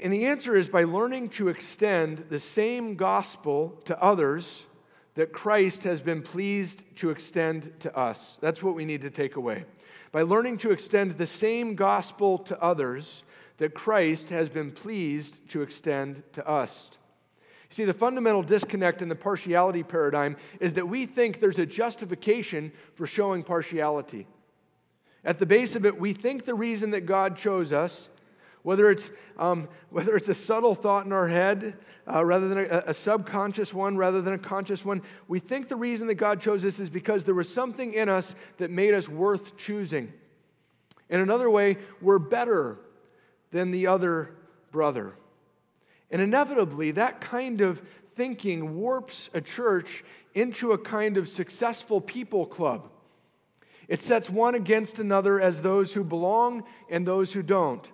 And 0.00 0.12
the 0.12 0.26
answer 0.26 0.56
is 0.56 0.68
by 0.68 0.84
learning 0.84 1.30
to 1.30 1.48
extend 1.48 2.24
the 2.30 2.40
same 2.40 2.94
gospel 2.96 3.78
to 3.84 4.02
others 4.02 4.64
that 5.14 5.32
Christ 5.32 5.82
has 5.82 6.00
been 6.00 6.22
pleased 6.22 6.82
to 6.96 7.10
extend 7.10 7.72
to 7.80 7.94
us. 7.94 8.38
That's 8.40 8.62
what 8.62 8.74
we 8.74 8.86
need 8.86 9.02
to 9.02 9.10
take 9.10 9.36
away. 9.36 9.64
By 10.12 10.22
learning 10.22 10.58
to 10.58 10.70
extend 10.70 11.18
the 11.18 11.26
same 11.26 11.74
gospel 11.74 12.38
to 12.38 12.58
others 12.62 13.24
that 13.60 13.74
Christ 13.74 14.28
has 14.30 14.48
been 14.48 14.72
pleased 14.72 15.48
to 15.50 15.62
extend 15.62 16.22
to 16.32 16.46
us. 16.46 16.90
See, 17.68 17.84
the 17.84 17.94
fundamental 17.94 18.42
disconnect 18.42 19.00
in 19.00 19.08
the 19.08 19.14
partiality 19.14 19.84
paradigm 19.84 20.36
is 20.58 20.72
that 20.72 20.88
we 20.88 21.06
think 21.06 21.40
there's 21.40 21.60
a 21.60 21.66
justification 21.66 22.72
for 22.96 23.06
showing 23.06 23.44
partiality. 23.44 24.26
At 25.24 25.38
the 25.38 25.46
base 25.46 25.76
of 25.76 25.86
it, 25.86 26.00
we 26.00 26.12
think 26.12 26.44
the 26.44 26.54
reason 26.54 26.90
that 26.90 27.02
God 27.06 27.36
chose 27.36 27.72
us 27.72 28.08
whether 28.62 28.90
it's, 28.90 29.10
um, 29.38 29.68
whether 29.90 30.16
it's 30.16 30.28
a 30.28 30.34
subtle 30.34 30.74
thought 30.74 31.06
in 31.06 31.12
our 31.12 31.28
head 31.28 31.76
uh, 32.12 32.24
rather 32.24 32.48
than 32.48 32.58
a, 32.58 32.84
a, 32.88 32.94
subconscious 32.94 33.72
one 33.72 33.96
rather 33.96 34.20
than 34.20 34.34
a 34.34 34.38
conscious 34.38 34.84
one, 34.84 35.00
we 35.28 35.38
think 35.38 35.68
the 35.68 35.76
reason 35.76 36.06
that 36.08 36.14
God 36.14 36.40
chose 36.40 36.64
us 36.64 36.78
is 36.78 36.90
because 36.90 37.24
there 37.24 37.34
was 37.34 37.52
something 37.52 37.94
in 37.94 38.08
us 38.08 38.34
that 38.58 38.70
made 38.70 38.92
us 38.92 39.08
worth 39.08 39.56
choosing. 39.56 40.12
In 41.08 41.20
another 41.20 41.48
way, 41.48 41.78
we're 42.00 42.18
better 42.18 42.78
than 43.50 43.70
the 43.70 43.86
other 43.86 44.34
brother. 44.70 45.14
And 46.10 46.20
inevitably, 46.20 46.92
that 46.92 47.20
kind 47.20 47.60
of 47.60 47.80
thinking 48.16 48.76
warps 48.76 49.30
a 49.32 49.40
church 49.40 50.04
into 50.34 50.72
a 50.72 50.78
kind 50.78 51.16
of 51.16 51.28
successful 51.28 52.00
people 52.00 52.46
club. 52.46 52.90
It 53.88 54.02
sets 54.02 54.30
one 54.30 54.54
against 54.54 54.98
another 54.98 55.40
as 55.40 55.60
those 55.60 55.92
who 55.92 56.04
belong 56.04 56.64
and 56.88 57.06
those 57.06 57.32
who 57.32 57.42
don't. 57.42 57.88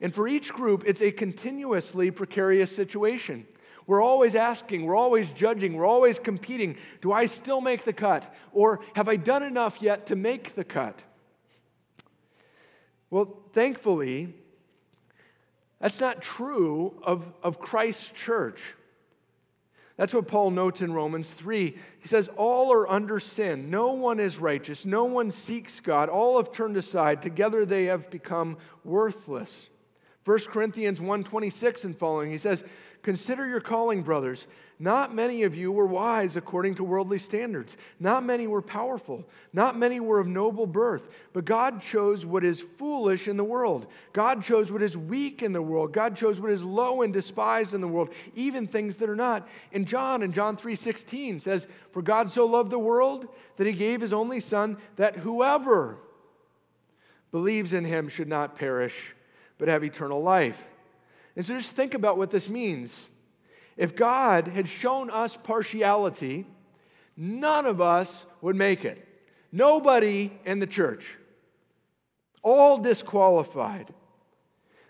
And 0.00 0.14
for 0.14 0.28
each 0.28 0.52
group, 0.52 0.84
it's 0.86 1.02
a 1.02 1.10
continuously 1.10 2.10
precarious 2.10 2.74
situation. 2.74 3.46
We're 3.86 4.02
always 4.02 4.34
asking, 4.34 4.84
we're 4.84 4.96
always 4.96 5.28
judging, 5.30 5.74
we're 5.74 5.86
always 5.86 6.18
competing. 6.18 6.76
Do 7.02 7.12
I 7.12 7.26
still 7.26 7.60
make 7.60 7.84
the 7.84 7.92
cut? 7.92 8.34
Or 8.52 8.80
have 8.94 9.08
I 9.08 9.16
done 9.16 9.42
enough 9.42 9.80
yet 9.80 10.06
to 10.06 10.16
make 10.16 10.54
the 10.54 10.64
cut? 10.64 10.98
Well, 13.10 13.38
thankfully, 13.52 14.34
that's 15.86 16.00
not 16.00 16.20
true 16.20 16.92
of, 17.04 17.24
of 17.44 17.60
Christ's 17.60 18.08
church. 18.08 18.58
That's 19.96 20.12
what 20.12 20.26
Paul 20.26 20.50
notes 20.50 20.80
in 20.80 20.92
Romans 20.92 21.28
3. 21.28 21.76
He 22.00 22.08
says, 22.08 22.28
All 22.36 22.72
are 22.72 22.90
under 22.90 23.20
sin. 23.20 23.70
No 23.70 23.92
one 23.92 24.18
is 24.18 24.38
righteous. 24.38 24.84
No 24.84 25.04
one 25.04 25.30
seeks 25.30 25.78
God. 25.78 26.08
All 26.08 26.38
have 26.38 26.52
turned 26.52 26.76
aside. 26.76 27.22
Together 27.22 27.64
they 27.64 27.84
have 27.84 28.10
become 28.10 28.56
worthless. 28.82 29.68
1 30.24 30.38
Corinthians 30.48 30.98
1:26 30.98 31.84
and 31.84 31.96
following, 31.96 32.32
he 32.32 32.38
says, 32.38 32.64
"Consider 33.02 33.46
your 33.46 33.60
calling, 33.60 34.02
brothers. 34.02 34.48
Not 34.78 35.14
many 35.14 35.42
of 35.44 35.54
you 35.54 35.72
were 35.72 35.86
wise 35.86 36.36
according 36.36 36.74
to 36.74 36.84
worldly 36.84 37.18
standards. 37.18 37.76
Not 37.98 38.24
many 38.24 38.46
were 38.46 38.60
powerful. 38.60 39.24
Not 39.54 39.78
many 39.78 40.00
were 40.00 40.18
of 40.18 40.26
noble 40.26 40.66
birth. 40.66 41.08
But 41.32 41.46
God 41.46 41.80
chose 41.80 42.26
what 42.26 42.44
is 42.44 42.62
foolish 42.76 43.26
in 43.26 43.38
the 43.38 43.44
world. 43.44 43.86
God 44.12 44.42
chose 44.42 44.70
what 44.70 44.82
is 44.82 44.96
weak 44.96 45.42
in 45.42 45.52
the 45.52 45.62
world. 45.62 45.92
God 45.92 46.14
chose 46.14 46.40
what 46.40 46.50
is 46.50 46.62
low 46.62 47.02
and 47.02 47.12
despised 47.12 47.72
in 47.72 47.80
the 47.80 47.88
world, 47.88 48.10
even 48.34 48.66
things 48.66 48.96
that 48.96 49.08
are 49.08 49.16
not." 49.16 49.48
And 49.72 49.86
John 49.86 50.22
in 50.22 50.32
John 50.32 50.56
3:16 50.56 51.40
says, 51.40 51.66
"For 51.92 52.02
God 52.02 52.30
so 52.30 52.44
loved 52.44 52.70
the 52.70 52.78
world 52.78 53.28
that 53.56 53.66
he 53.66 53.72
gave 53.72 54.02
his 54.02 54.12
only 54.12 54.40
son 54.40 54.76
that 54.96 55.16
whoever 55.16 55.96
believes 57.32 57.72
in 57.72 57.84
him 57.84 58.08
should 58.08 58.28
not 58.28 58.56
perish." 58.56 59.14
but 59.58 59.68
have 59.68 59.84
eternal 59.84 60.22
life. 60.22 60.62
And 61.34 61.44
so 61.44 61.56
just 61.56 61.72
think 61.72 61.94
about 61.94 62.18
what 62.18 62.30
this 62.30 62.48
means. 62.48 63.06
If 63.76 63.94
God 63.94 64.48
had 64.48 64.68
shown 64.68 65.10
us 65.10 65.36
partiality, 65.36 66.46
none 67.16 67.66
of 67.66 67.80
us 67.80 68.24
would 68.40 68.56
make 68.56 68.84
it. 68.84 69.06
Nobody 69.52 70.32
in 70.44 70.58
the 70.58 70.66
church. 70.66 71.04
All 72.42 72.78
disqualified. 72.78 73.92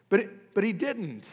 But, 0.09 0.21
it, 0.21 0.55
but 0.55 0.65
he 0.65 0.73
didn't. 0.73 1.25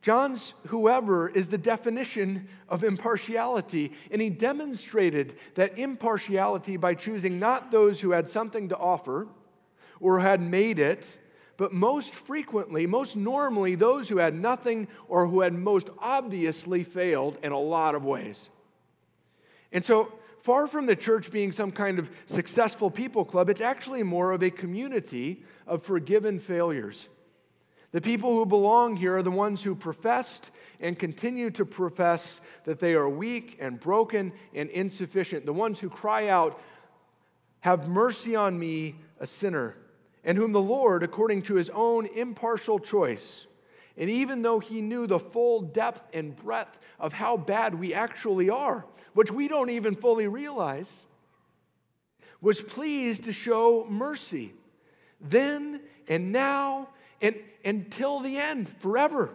John's 0.00 0.54
whoever 0.68 1.28
is 1.28 1.48
the 1.48 1.58
definition 1.58 2.48
of 2.68 2.84
impartiality, 2.84 3.92
and 4.10 4.22
he 4.22 4.30
demonstrated 4.30 5.36
that 5.56 5.78
impartiality 5.78 6.76
by 6.76 6.94
choosing 6.94 7.38
not 7.38 7.72
those 7.72 8.00
who 8.00 8.12
had 8.12 8.30
something 8.30 8.68
to 8.68 8.76
offer 8.76 9.26
or 10.00 10.20
had 10.20 10.40
made 10.40 10.78
it 10.78 11.04
but 11.56 11.72
most 11.72 12.12
frequently, 12.12 12.86
most 12.86 13.16
normally, 13.16 13.74
those 13.74 14.08
who 14.08 14.18
had 14.18 14.34
nothing 14.34 14.88
or 15.08 15.26
who 15.26 15.40
had 15.40 15.54
most 15.54 15.88
obviously 15.98 16.84
failed 16.84 17.38
in 17.42 17.52
a 17.52 17.58
lot 17.58 17.94
of 17.94 18.04
ways. 18.04 18.48
And 19.72 19.84
so, 19.84 20.12
far 20.42 20.66
from 20.66 20.86
the 20.86 20.96
church 20.96 21.30
being 21.30 21.52
some 21.52 21.72
kind 21.72 21.98
of 21.98 22.10
successful 22.26 22.90
people 22.90 23.24
club, 23.24 23.48
it's 23.48 23.60
actually 23.60 24.02
more 24.02 24.32
of 24.32 24.42
a 24.42 24.50
community 24.50 25.44
of 25.66 25.82
forgiven 25.82 26.38
failures. 26.38 27.08
The 27.92 28.00
people 28.00 28.34
who 28.34 28.44
belong 28.44 28.96
here 28.96 29.16
are 29.16 29.22
the 29.22 29.30
ones 29.30 29.62
who 29.62 29.74
professed 29.74 30.50
and 30.80 30.98
continue 30.98 31.50
to 31.52 31.64
profess 31.64 32.40
that 32.64 32.78
they 32.78 32.92
are 32.92 33.08
weak 33.08 33.56
and 33.60 33.80
broken 33.80 34.32
and 34.54 34.68
insufficient. 34.70 35.46
The 35.46 35.52
ones 35.54 35.78
who 35.78 35.88
cry 35.88 36.28
out, 36.28 36.60
Have 37.60 37.88
mercy 37.88 38.36
on 38.36 38.58
me, 38.58 38.96
a 39.18 39.26
sinner 39.26 39.74
and 40.26 40.36
whom 40.36 40.52
the 40.52 40.60
Lord, 40.60 41.04
according 41.04 41.42
to 41.42 41.54
his 41.54 41.70
own 41.70 42.06
impartial 42.06 42.78
choice, 42.78 43.46
and 43.96 44.10
even 44.10 44.42
though 44.42 44.58
he 44.58 44.82
knew 44.82 45.06
the 45.06 45.20
full 45.20 45.62
depth 45.62 46.02
and 46.12 46.36
breadth 46.36 46.76
of 46.98 47.14
how 47.14 47.36
bad 47.38 47.74
we 47.74 47.94
actually 47.94 48.50
are, 48.50 48.84
which 49.14 49.30
we 49.30 49.48
don't 49.48 49.70
even 49.70 49.94
fully 49.94 50.26
realize, 50.26 50.90
was 52.42 52.60
pleased 52.60 53.24
to 53.24 53.32
show 53.32 53.86
mercy. 53.88 54.52
then 55.20 55.80
and 56.08 56.30
now 56.30 56.88
and 57.22 57.34
until 57.64 58.20
the 58.20 58.36
end, 58.36 58.68
forever. 58.80 59.30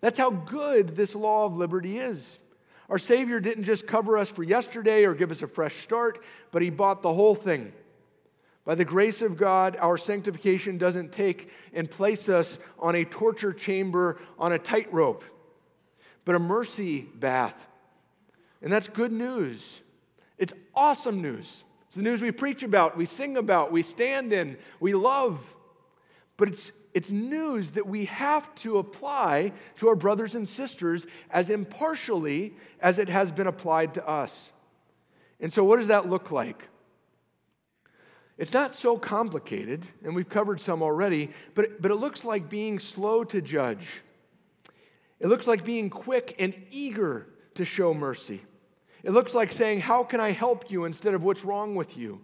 That's 0.00 0.18
how 0.18 0.30
good 0.30 0.96
this 0.96 1.14
law 1.14 1.44
of 1.44 1.56
liberty 1.56 1.98
is. 1.98 2.38
Our 2.88 2.98
Savior 2.98 3.38
didn't 3.38 3.64
just 3.64 3.86
cover 3.86 4.18
us 4.18 4.28
for 4.28 4.42
yesterday 4.42 5.04
or 5.04 5.14
give 5.14 5.30
us 5.30 5.42
a 5.42 5.46
fresh 5.46 5.82
start, 5.84 6.24
but 6.50 6.62
He 6.62 6.70
bought 6.70 7.02
the 7.02 7.12
whole 7.12 7.34
thing. 7.34 7.72
By 8.64 8.76
the 8.76 8.84
grace 8.84 9.22
of 9.22 9.36
God, 9.36 9.76
our 9.80 9.98
sanctification 9.98 10.78
doesn't 10.78 11.12
take 11.12 11.50
and 11.72 11.90
place 11.90 12.28
us 12.28 12.58
on 12.78 12.94
a 12.94 13.04
torture 13.04 13.52
chamber 13.52 14.20
on 14.38 14.52
a 14.52 14.58
tightrope, 14.58 15.24
but 16.24 16.36
a 16.36 16.38
mercy 16.38 17.00
bath. 17.00 17.56
And 18.62 18.72
that's 18.72 18.86
good 18.86 19.10
news. 19.10 19.80
It's 20.38 20.52
awesome 20.74 21.20
news. 21.20 21.64
It's 21.86 21.96
the 21.96 22.02
news 22.02 22.22
we 22.22 22.30
preach 22.30 22.62
about, 22.62 22.96
we 22.96 23.04
sing 23.04 23.36
about, 23.36 23.72
we 23.72 23.82
stand 23.82 24.32
in, 24.32 24.56
we 24.80 24.94
love. 24.94 25.40
But 26.36 26.48
it's, 26.48 26.72
it's 26.94 27.10
news 27.10 27.72
that 27.72 27.86
we 27.86 28.04
have 28.06 28.54
to 28.56 28.78
apply 28.78 29.52
to 29.76 29.88
our 29.88 29.96
brothers 29.96 30.36
and 30.36 30.48
sisters 30.48 31.04
as 31.30 31.50
impartially 31.50 32.54
as 32.80 32.98
it 32.98 33.08
has 33.08 33.32
been 33.32 33.48
applied 33.48 33.94
to 33.94 34.08
us. 34.08 34.50
And 35.40 35.52
so, 35.52 35.64
what 35.64 35.78
does 35.78 35.88
that 35.88 36.08
look 36.08 36.30
like? 36.30 36.68
It's 38.38 38.52
not 38.52 38.72
so 38.72 38.96
complicated, 38.96 39.86
and 40.04 40.14
we've 40.14 40.28
covered 40.28 40.60
some 40.60 40.82
already, 40.82 41.30
but, 41.54 41.80
but 41.82 41.90
it 41.90 41.96
looks 41.96 42.24
like 42.24 42.48
being 42.48 42.78
slow 42.78 43.24
to 43.24 43.40
judge. 43.40 43.86
It 45.20 45.28
looks 45.28 45.46
like 45.46 45.64
being 45.64 45.90
quick 45.90 46.34
and 46.38 46.54
eager 46.70 47.26
to 47.54 47.64
show 47.64 47.92
mercy. 47.94 48.42
It 49.02 49.10
looks 49.10 49.34
like 49.34 49.52
saying, 49.52 49.80
How 49.80 50.02
can 50.02 50.20
I 50.20 50.30
help 50.30 50.70
you 50.70 50.84
instead 50.84 51.14
of 51.14 51.22
what's 51.22 51.44
wrong 51.44 51.74
with 51.74 51.96
you? 51.96 52.20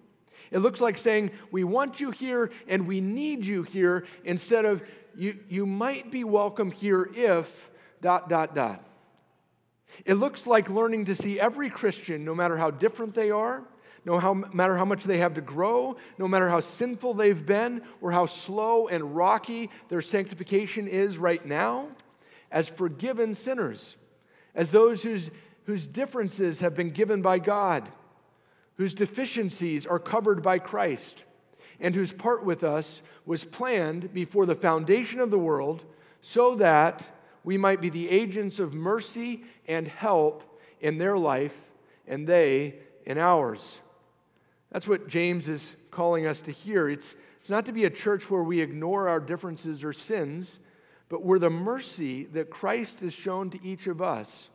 It 0.51 0.59
looks 0.59 0.81
like 0.81 0.97
saying, 0.97 1.31
We 1.51 1.64
want 1.64 2.01
you 2.01 2.11
here 2.11 2.51
and 2.66 2.87
we 2.87 3.01
need 3.01 3.44
you 3.44 3.62
here 3.62 4.07
instead 4.25 4.64
of, 4.64 4.83
You, 5.14 5.38
you 5.49 5.66
might 5.66 6.11
be 6.11 6.25
welcome 6.25 6.71
here 6.71 7.11
if, 7.14 7.53
dot, 8.01 8.29
dot, 8.29 8.55
dot. 8.55 8.85
It 10.05 10.14
looks 10.14 10.47
like 10.47 10.71
learning 10.71 11.07
to 11.07 11.14
see 11.14 11.40
every 11.40 11.71
Christian, 11.71 12.25
no 12.25 12.35
matter 12.35 12.57
how 12.57 12.71
different 12.71 13.14
they 13.14 13.31
are, 13.31 13.62
no 14.05 14.35
matter 14.53 14.77
how 14.77 14.85
much 14.85 15.05
they 15.05 15.19
have 15.19 15.35
to 15.35 15.41
grow, 15.41 15.97
no 16.19 16.29
matter 16.29 16.49
how 16.49 16.61
sinful 16.61 17.15
they've 17.15 17.45
been, 17.47 17.83
or 18.01 18.13
how 18.13 18.27
slow 18.27 18.89
and 18.89 19.17
rocky 19.17 19.71
their 19.89 20.03
sanctification 20.03 20.89
is 20.89 21.19
right 21.19 21.45
now, 21.45 21.89
as 22.51 22.69
forgiven 22.69 23.35
sinners, 23.35 23.97
as 24.55 24.71
those 24.71 25.03
whose, 25.03 25.31
whose 25.65 25.87
differences 25.87 26.61
have 26.61 26.75
been 26.75 26.91
given 26.91 27.21
by 27.23 27.39
God, 27.39 27.89
whose 28.77 28.95
deficiencies 28.95 29.87
are 29.87 29.99
covered 29.99 30.43
by 30.43 30.59
Christ, 30.59 31.25
and 31.81 31.95
whose 31.95 32.13
part 32.13 32.45
with 32.45 32.65
us 32.65 33.03
was 33.27 33.45
planned 33.45 34.13
before 34.13 34.47
the 34.47 34.55
foundation 34.55 35.21
of 35.21 35.31
the 35.31 35.39
world 35.39 35.85
so 36.21 36.57
that 36.57 37.03
we 37.45 37.57
might 37.57 37.81
be 37.81 37.91
the 37.91 38.09
agents 38.09 38.59
of 38.59 38.75
mercy 38.75 39.45
and 39.67 39.87
help 39.87 40.43
in 40.81 40.99
their 40.99 41.17
life 41.17 41.55
and 42.07 42.27
they 42.27 42.75
in 43.07 43.19
ours. 43.19 43.79
That's 44.73 44.87
what 44.87 45.09
James 45.09 45.49
is 45.49 45.75
calling 45.91 46.27
us 46.27 46.41
to 46.43 46.53
hear. 46.53 46.89
It's, 46.89 47.15
it's 47.41 47.51
not 47.51 47.67
to 47.67 47.73
be 47.73 47.85
a 47.85 47.91
church 47.91 48.31
where 48.31 48.43
we 48.43 48.61
ignore 48.61 49.09
our 49.09 49.21
differences 49.21 49.83
or 49.83 49.93
sins, 49.93 50.59
but 51.09 51.23
where 51.23 51.39
the 51.39 51.51
mercy 51.51 52.25
that 52.35 52.51
Christ 52.51 53.01
has 53.01 53.15
shown 53.15 53.51
to 53.51 53.65
each 53.67 53.87
of 53.87 54.03
us 54.03 54.51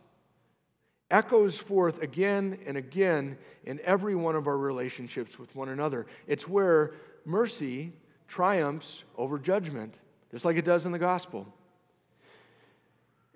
echoes 1.10 1.56
forth 1.56 2.00
again 2.00 2.58
and 2.66 2.76
again 2.76 3.36
in 3.64 3.80
every 3.84 4.14
one 4.14 4.36
of 4.36 4.46
our 4.46 4.56
relationships 4.56 5.38
with 5.38 5.54
one 5.54 5.68
another. 5.68 6.06
It's 6.26 6.48
where 6.48 6.92
mercy 7.24 7.92
triumphs 8.28 9.04
over 9.16 9.38
judgment, 9.38 9.94
just 10.30 10.44
like 10.44 10.56
it 10.56 10.64
does 10.64 10.86
in 10.86 10.92
the 10.92 10.98
gospel. 10.98 11.46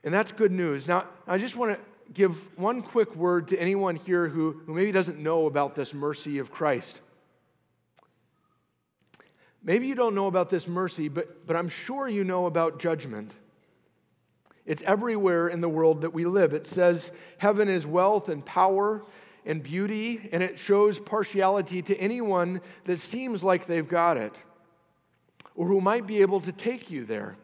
And 0.05 0.14
that's 0.14 0.33
good 0.33 0.53
news. 0.53 0.87
Now, 0.87 1.07
I 1.27 1.38
just 1.38 1.57
want 1.57 1.73
to 1.73 1.81
give 2.12 2.37
one 2.57 2.83
quick 2.83 3.14
word 3.14 3.49
to 3.49 3.59
anyone 3.59 3.97
here 3.97 4.29
who, 4.29 4.61
who 4.66 4.75
maybe 4.75 4.92
doesn't 4.92 5.18
know 5.18 5.47
about 5.47 5.75
this 5.75 5.92
mercy 5.92 6.38
of 6.38 6.51
Christ. 6.51 7.01
Maybe 9.62 9.87
you 9.87 9.94
don't 9.94 10.14
know 10.14 10.27
about 10.27 10.51
this 10.51 10.66
mercy, 10.66 11.09
but, 11.09 11.47
but 11.47 11.57
I'm 11.57 11.68
sure 11.68 12.09
you 12.09 12.25
know 12.25 12.47
about 12.47 12.79
judgment. 12.79 13.33
It's 14.64 14.83
everywhere 14.83 15.49
in 15.49 15.61
the 15.61 15.68
world 15.68 16.03
that 16.03 16.12
we 16.12 16.25
live. 16.25 16.55
It 16.55 16.66
says 16.66 17.11
heaven 17.38 17.68
is 17.68 17.87
wealth 17.87 18.29
and 18.29 18.44
power 18.44 19.03
and 19.44 19.62
beauty, 19.62 20.29
and 20.33 20.42
it 20.42 20.59
shows 20.59 20.99
partiality 20.99 21.83
to 21.83 21.97
anyone 21.97 22.61
that 22.85 23.01
seems 23.01 23.42
like 23.42 23.66
they've 23.66 23.88
got 23.88 24.16
it 24.16 24.35
or 25.55 25.66
who 25.66 25.81
might 25.81 26.07
be 26.07 26.21
able 26.21 26.40
to 26.40 26.53
take 26.53 26.90
you 26.90 27.05
there. 27.05 27.37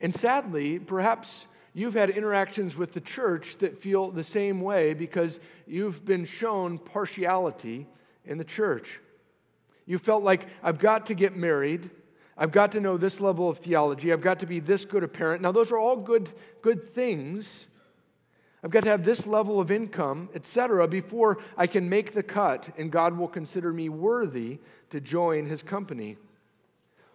And 0.00 0.14
sadly, 0.14 0.78
perhaps 0.78 1.46
You've 1.76 1.94
had 1.94 2.08
interactions 2.10 2.76
with 2.76 2.92
the 2.92 3.00
church 3.00 3.56
that 3.58 3.82
feel 3.82 4.12
the 4.12 4.22
same 4.22 4.60
way 4.60 4.94
because 4.94 5.40
you've 5.66 6.04
been 6.04 6.24
shown 6.24 6.78
partiality 6.78 7.88
in 8.24 8.38
the 8.38 8.44
church. 8.44 9.00
You 9.84 9.98
felt 9.98 10.22
like, 10.22 10.46
I've 10.62 10.78
got 10.78 11.06
to 11.06 11.14
get 11.14 11.36
married. 11.36 11.90
I've 12.38 12.52
got 12.52 12.72
to 12.72 12.80
know 12.80 12.96
this 12.96 13.20
level 13.20 13.50
of 13.50 13.58
theology. 13.58 14.12
I've 14.12 14.22
got 14.22 14.38
to 14.38 14.46
be 14.46 14.60
this 14.60 14.84
good 14.84 15.02
a 15.02 15.08
parent. 15.08 15.42
Now, 15.42 15.50
those 15.50 15.72
are 15.72 15.78
all 15.78 15.96
good, 15.96 16.30
good 16.62 16.94
things. 16.94 17.66
I've 18.62 18.70
got 18.70 18.84
to 18.84 18.90
have 18.90 19.04
this 19.04 19.26
level 19.26 19.60
of 19.60 19.70
income, 19.70 20.30
etc., 20.34 20.86
before 20.88 21.38
I 21.56 21.66
can 21.66 21.88
make 21.88 22.14
the 22.14 22.22
cut 22.22 22.68
and 22.78 22.90
God 22.90 23.18
will 23.18 23.28
consider 23.28 23.72
me 23.72 23.88
worthy 23.88 24.58
to 24.90 25.00
join 25.00 25.44
his 25.44 25.62
company. 25.62 26.16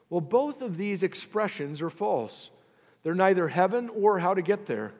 Well, 0.10 0.22
both 0.22 0.62
of 0.62 0.78
these 0.78 1.02
expressions 1.02 1.82
are 1.82 1.89
false. 1.89 2.50
They're 3.10 3.15
neither 3.15 3.48
heaven 3.48 3.89
or 3.95 4.19
how 4.19 4.36
to 4.36 4.41
get 4.43 4.67
there. 4.67 4.93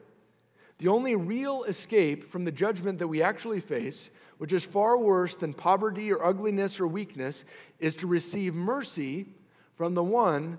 The 0.78 0.88
only 0.88 1.14
real 1.14 1.62
escape 1.62 2.32
from 2.32 2.44
the 2.44 2.50
judgment 2.50 2.98
that 2.98 3.06
we 3.06 3.22
actually 3.22 3.60
face, 3.60 4.10
which 4.38 4.52
is 4.52 4.64
far 4.64 4.98
worse 4.98 5.36
than 5.36 5.54
poverty 5.54 6.10
or 6.10 6.24
ugliness 6.24 6.80
or 6.80 6.88
weakness, 6.88 7.44
is 7.78 7.94
to 7.94 8.08
receive 8.08 8.52
mercy 8.52 9.28
from 9.76 9.94
the 9.94 10.02
one 10.02 10.58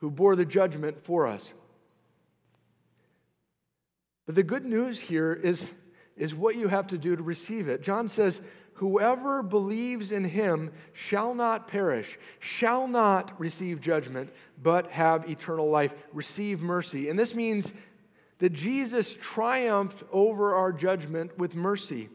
who 0.00 0.10
bore 0.10 0.36
the 0.36 0.44
judgment 0.44 1.02
for 1.02 1.26
us. 1.26 1.54
But 4.26 4.34
the 4.34 4.42
good 4.42 4.66
news 4.66 5.00
here 5.00 5.32
is, 5.32 5.70
is 6.18 6.34
what 6.34 6.56
you 6.56 6.68
have 6.68 6.88
to 6.88 6.98
do 6.98 7.16
to 7.16 7.22
receive 7.22 7.68
it. 7.68 7.80
John 7.80 8.06
says, 8.06 8.38
Whoever 8.74 9.42
believes 9.42 10.10
in 10.10 10.24
him 10.24 10.72
shall 10.92 11.34
not 11.34 11.68
perish, 11.68 12.18
shall 12.40 12.86
not 12.86 13.40
receive 13.40 13.80
judgment, 13.80 14.30
but 14.62 14.90
have 14.90 15.28
eternal 15.28 15.68
life, 15.68 15.92
receive 16.12 16.60
mercy. 16.60 17.08
And 17.08 17.18
this 17.18 17.34
means 17.34 17.72
that 18.38 18.52
Jesus 18.52 19.16
triumphed 19.20 20.02
over 20.12 20.54
our 20.54 20.72
judgment 20.72 21.36
with 21.38 21.54
mercy. 21.54 22.08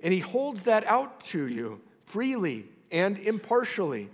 And 0.00 0.12
he 0.12 0.20
holds 0.20 0.62
that 0.62 0.86
out 0.86 1.24
to 1.26 1.46
you 1.46 1.80
freely 2.06 2.66
and 2.90 3.18
impartially. 3.18 4.08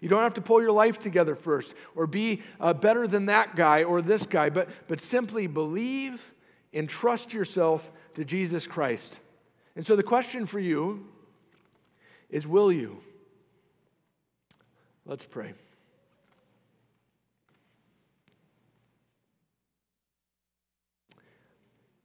You 0.00 0.08
don't 0.08 0.22
have 0.22 0.34
to 0.34 0.40
pull 0.40 0.62
your 0.62 0.72
life 0.72 0.98
together 0.98 1.34
first 1.34 1.74
or 1.94 2.06
be 2.06 2.42
uh, 2.58 2.72
better 2.72 3.06
than 3.06 3.26
that 3.26 3.54
guy 3.54 3.82
or 3.82 4.00
this 4.00 4.24
guy, 4.24 4.50
but, 4.50 4.68
but 4.88 5.00
simply 5.00 5.46
believe 5.46 6.20
and 6.72 6.88
trust 6.88 7.32
yourself 7.32 7.90
to 8.14 8.24
Jesus 8.24 8.66
Christ. 8.66 9.18
And 9.76 9.84
so 9.84 9.96
the 9.96 10.02
question 10.02 10.46
for 10.46 10.60
you 10.60 11.06
is 12.30 12.46
will 12.46 12.72
you? 12.72 13.00
Let's 15.04 15.24
pray. 15.24 15.54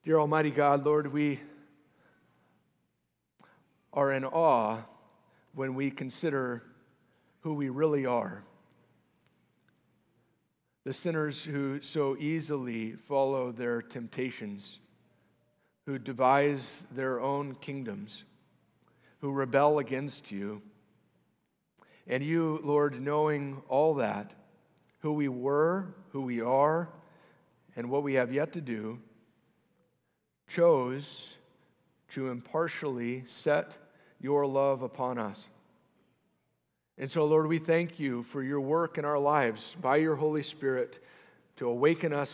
Dear 0.05 0.19
Almighty 0.19 0.51
God, 0.51 0.85
Lord, 0.85 1.11
we 1.11 1.39
are 3.91 4.11
in 4.13 4.23
awe 4.23 4.83
when 5.55 5.73
we 5.73 5.89
consider 5.89 6.61
who 7.39 7.55
we 7.55 7.69
really 7.69 8.05
are. 8.05 8.43
The 10.83 10.93
sinners 10.93 11.43
who 11.43 11.81
so 11.81 12.15
easily 12.17 12.91
follow 13.07 13.51
their 13.51 13.81
temptations, 13.81 14.77
who 15.87 15.97
devise 15.97 16.83
their 16.91 17.19
own 17.19 17.55
kingdoms 17.55 18.25
who 19.21 19.31
rebel 19.31 19.79
against 19.79 20.31
you. 20.31 20.61
And 22.05 22.21
you, 22.21 22.59
Lord, 22.63 23.01
knowing 23.01 23.63
all 23.67 23.95
that, 23.95 24.35
who 24.99 25.13
we 25.13 25.29
were, 25.29 25.95
who 26.11 26.21
we 26.21 26.41
are, 26.41 26.89
and 27.75 27.89
what 27.89 28.03
we 28.03 28.13
have 28.13 28.31
yet 28.31 28.53
to 28.53 28.61
do, 28.61 28.99
chose 30.55 31.27
to 32.13 32.29
impartially 32.29 33.23
set 33.27 33.71
your 34.21 34.45
love 34.45 34.81
upon 34.81 35.17
us. 35.17 35.47
And 36.97 37.11
so, 37.11 37.25
Lord, 37.25 37.47
we 37.47 37.59
thank 37.59 37.99
you 37.99 38.23
for 38.23 38.41
your 38.41 38.61
work 38.61 38.97
in 38.97 39.03
our 39.03 39.19
lives 39.19 39.75
by 39.81 39.97
your 39.97 40.15
Holy 40.15 40.43
Spirit 40.43 41.03
to 41.57 41.67
awaken 41.67 42.13
us 42.13 42.31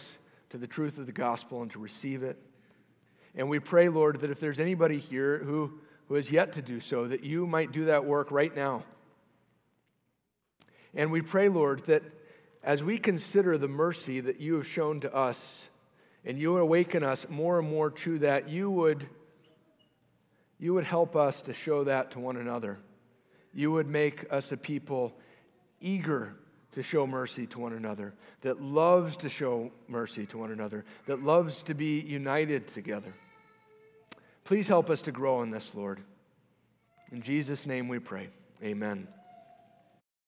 to 0.52 0.58
the 0.58 0.68
truth 0.68 0.98
of 0.98 1.06
the 1.08 1.12
gospel 1.12 1.62
and 1.62 1.72
to 1.72 1.80
receive 1.80 2.22
it. 2.22 2.38
And 3.36 3.50
we 3.50 3.60
pray, 3.60 3.90
Lord, 3.90 4.22
that 4.22 4.30
if 4.30 4.40
there's 4.40 4.60
anybody 4.60 5.00
here 5.00 5.40
who 5.40 5.72
who 6.12 6.16
has 6.16 6.30
yet 6.30 6.52
to 6.52 6.62
do 6.62 6.82
so, 6.82 7.08
that 7.08 7.24
you 7.24 7.48
might 7.48 7.72
do 7.72 7.86
that 7.86 8.04
work 8.04 8.32
right 8.32 8.54
now. 8.54 8.84
And 10.94 11.10
we 11.10 11.22
pray, 11.22 11.48
Lord, 11.48 11.84
that 11.88 12.04
as 12.62 12.84
we 12.84 12.98
consider 12.98 13.58
the 13.58 13.70
mercy 13.70 14.20
that 14.20 14.42
you 14.42 14.56
have 14.56 14.68
shown 14.68 15.00
to 15.00 15.16
us, 15.16 15.70
and 16.26 16.38
you 16.38 16.58
awaken 16.58 17.04
us 17.04 17.26
more 17.30 17.60
and 17.60 17.70
more 17.70 17.92
to 17.92 18.20
that, 18.20 18.50
you 18.50 18.70
would, 18.70 19.08
you 20.60 20.74
would 20.74 20.84
help 20.84 21.16
us 21.16 21.42
to 21.44 21.54
show 21.54 21.84
that 21.86 22.12
to 22.12 22.20
one 22.20 22.38
another. 22.38 22.78
You 23.54 23.72
would 23.72 23.88
make 23.88 24.26
us 24.32 24.52
a 24.52 24.58
people 24.58 25.14
eager 25.80 26.36
to 26.74 26.84
show 26.84 27.06
mercy 27.06 27.48
to 27.48 27.60
one 27.60 27.74
another, 27.74 28.14
that 28.42 28.62
loves 28.62 29.18
to 29.18 29.30
show 29.30 29.72
mercy 29.88 30.26
to 30.28 30.38
one 30.38 30.52
another, 30.52 30.86
that 31.06 31.22
loves 31.22 31.64
to 31.64 31.74
be 31.74 32.00
united 32.00 32.68
together. 32.74 33.14
Please 34.46 34.68
help 34.68 34.90
us 34.90 35.02
to 35.02 35.12
grow 35.12 35.42
in 35.42 35.52
this, 35.52 35.72
Lord. 35.74 36.00
In 37.12 37.22
Jesus' 37.22 37.66
name 37.66 37.88
we 37.88 38.00
pray. 38.00 38.30
Amen. 38.64 39.08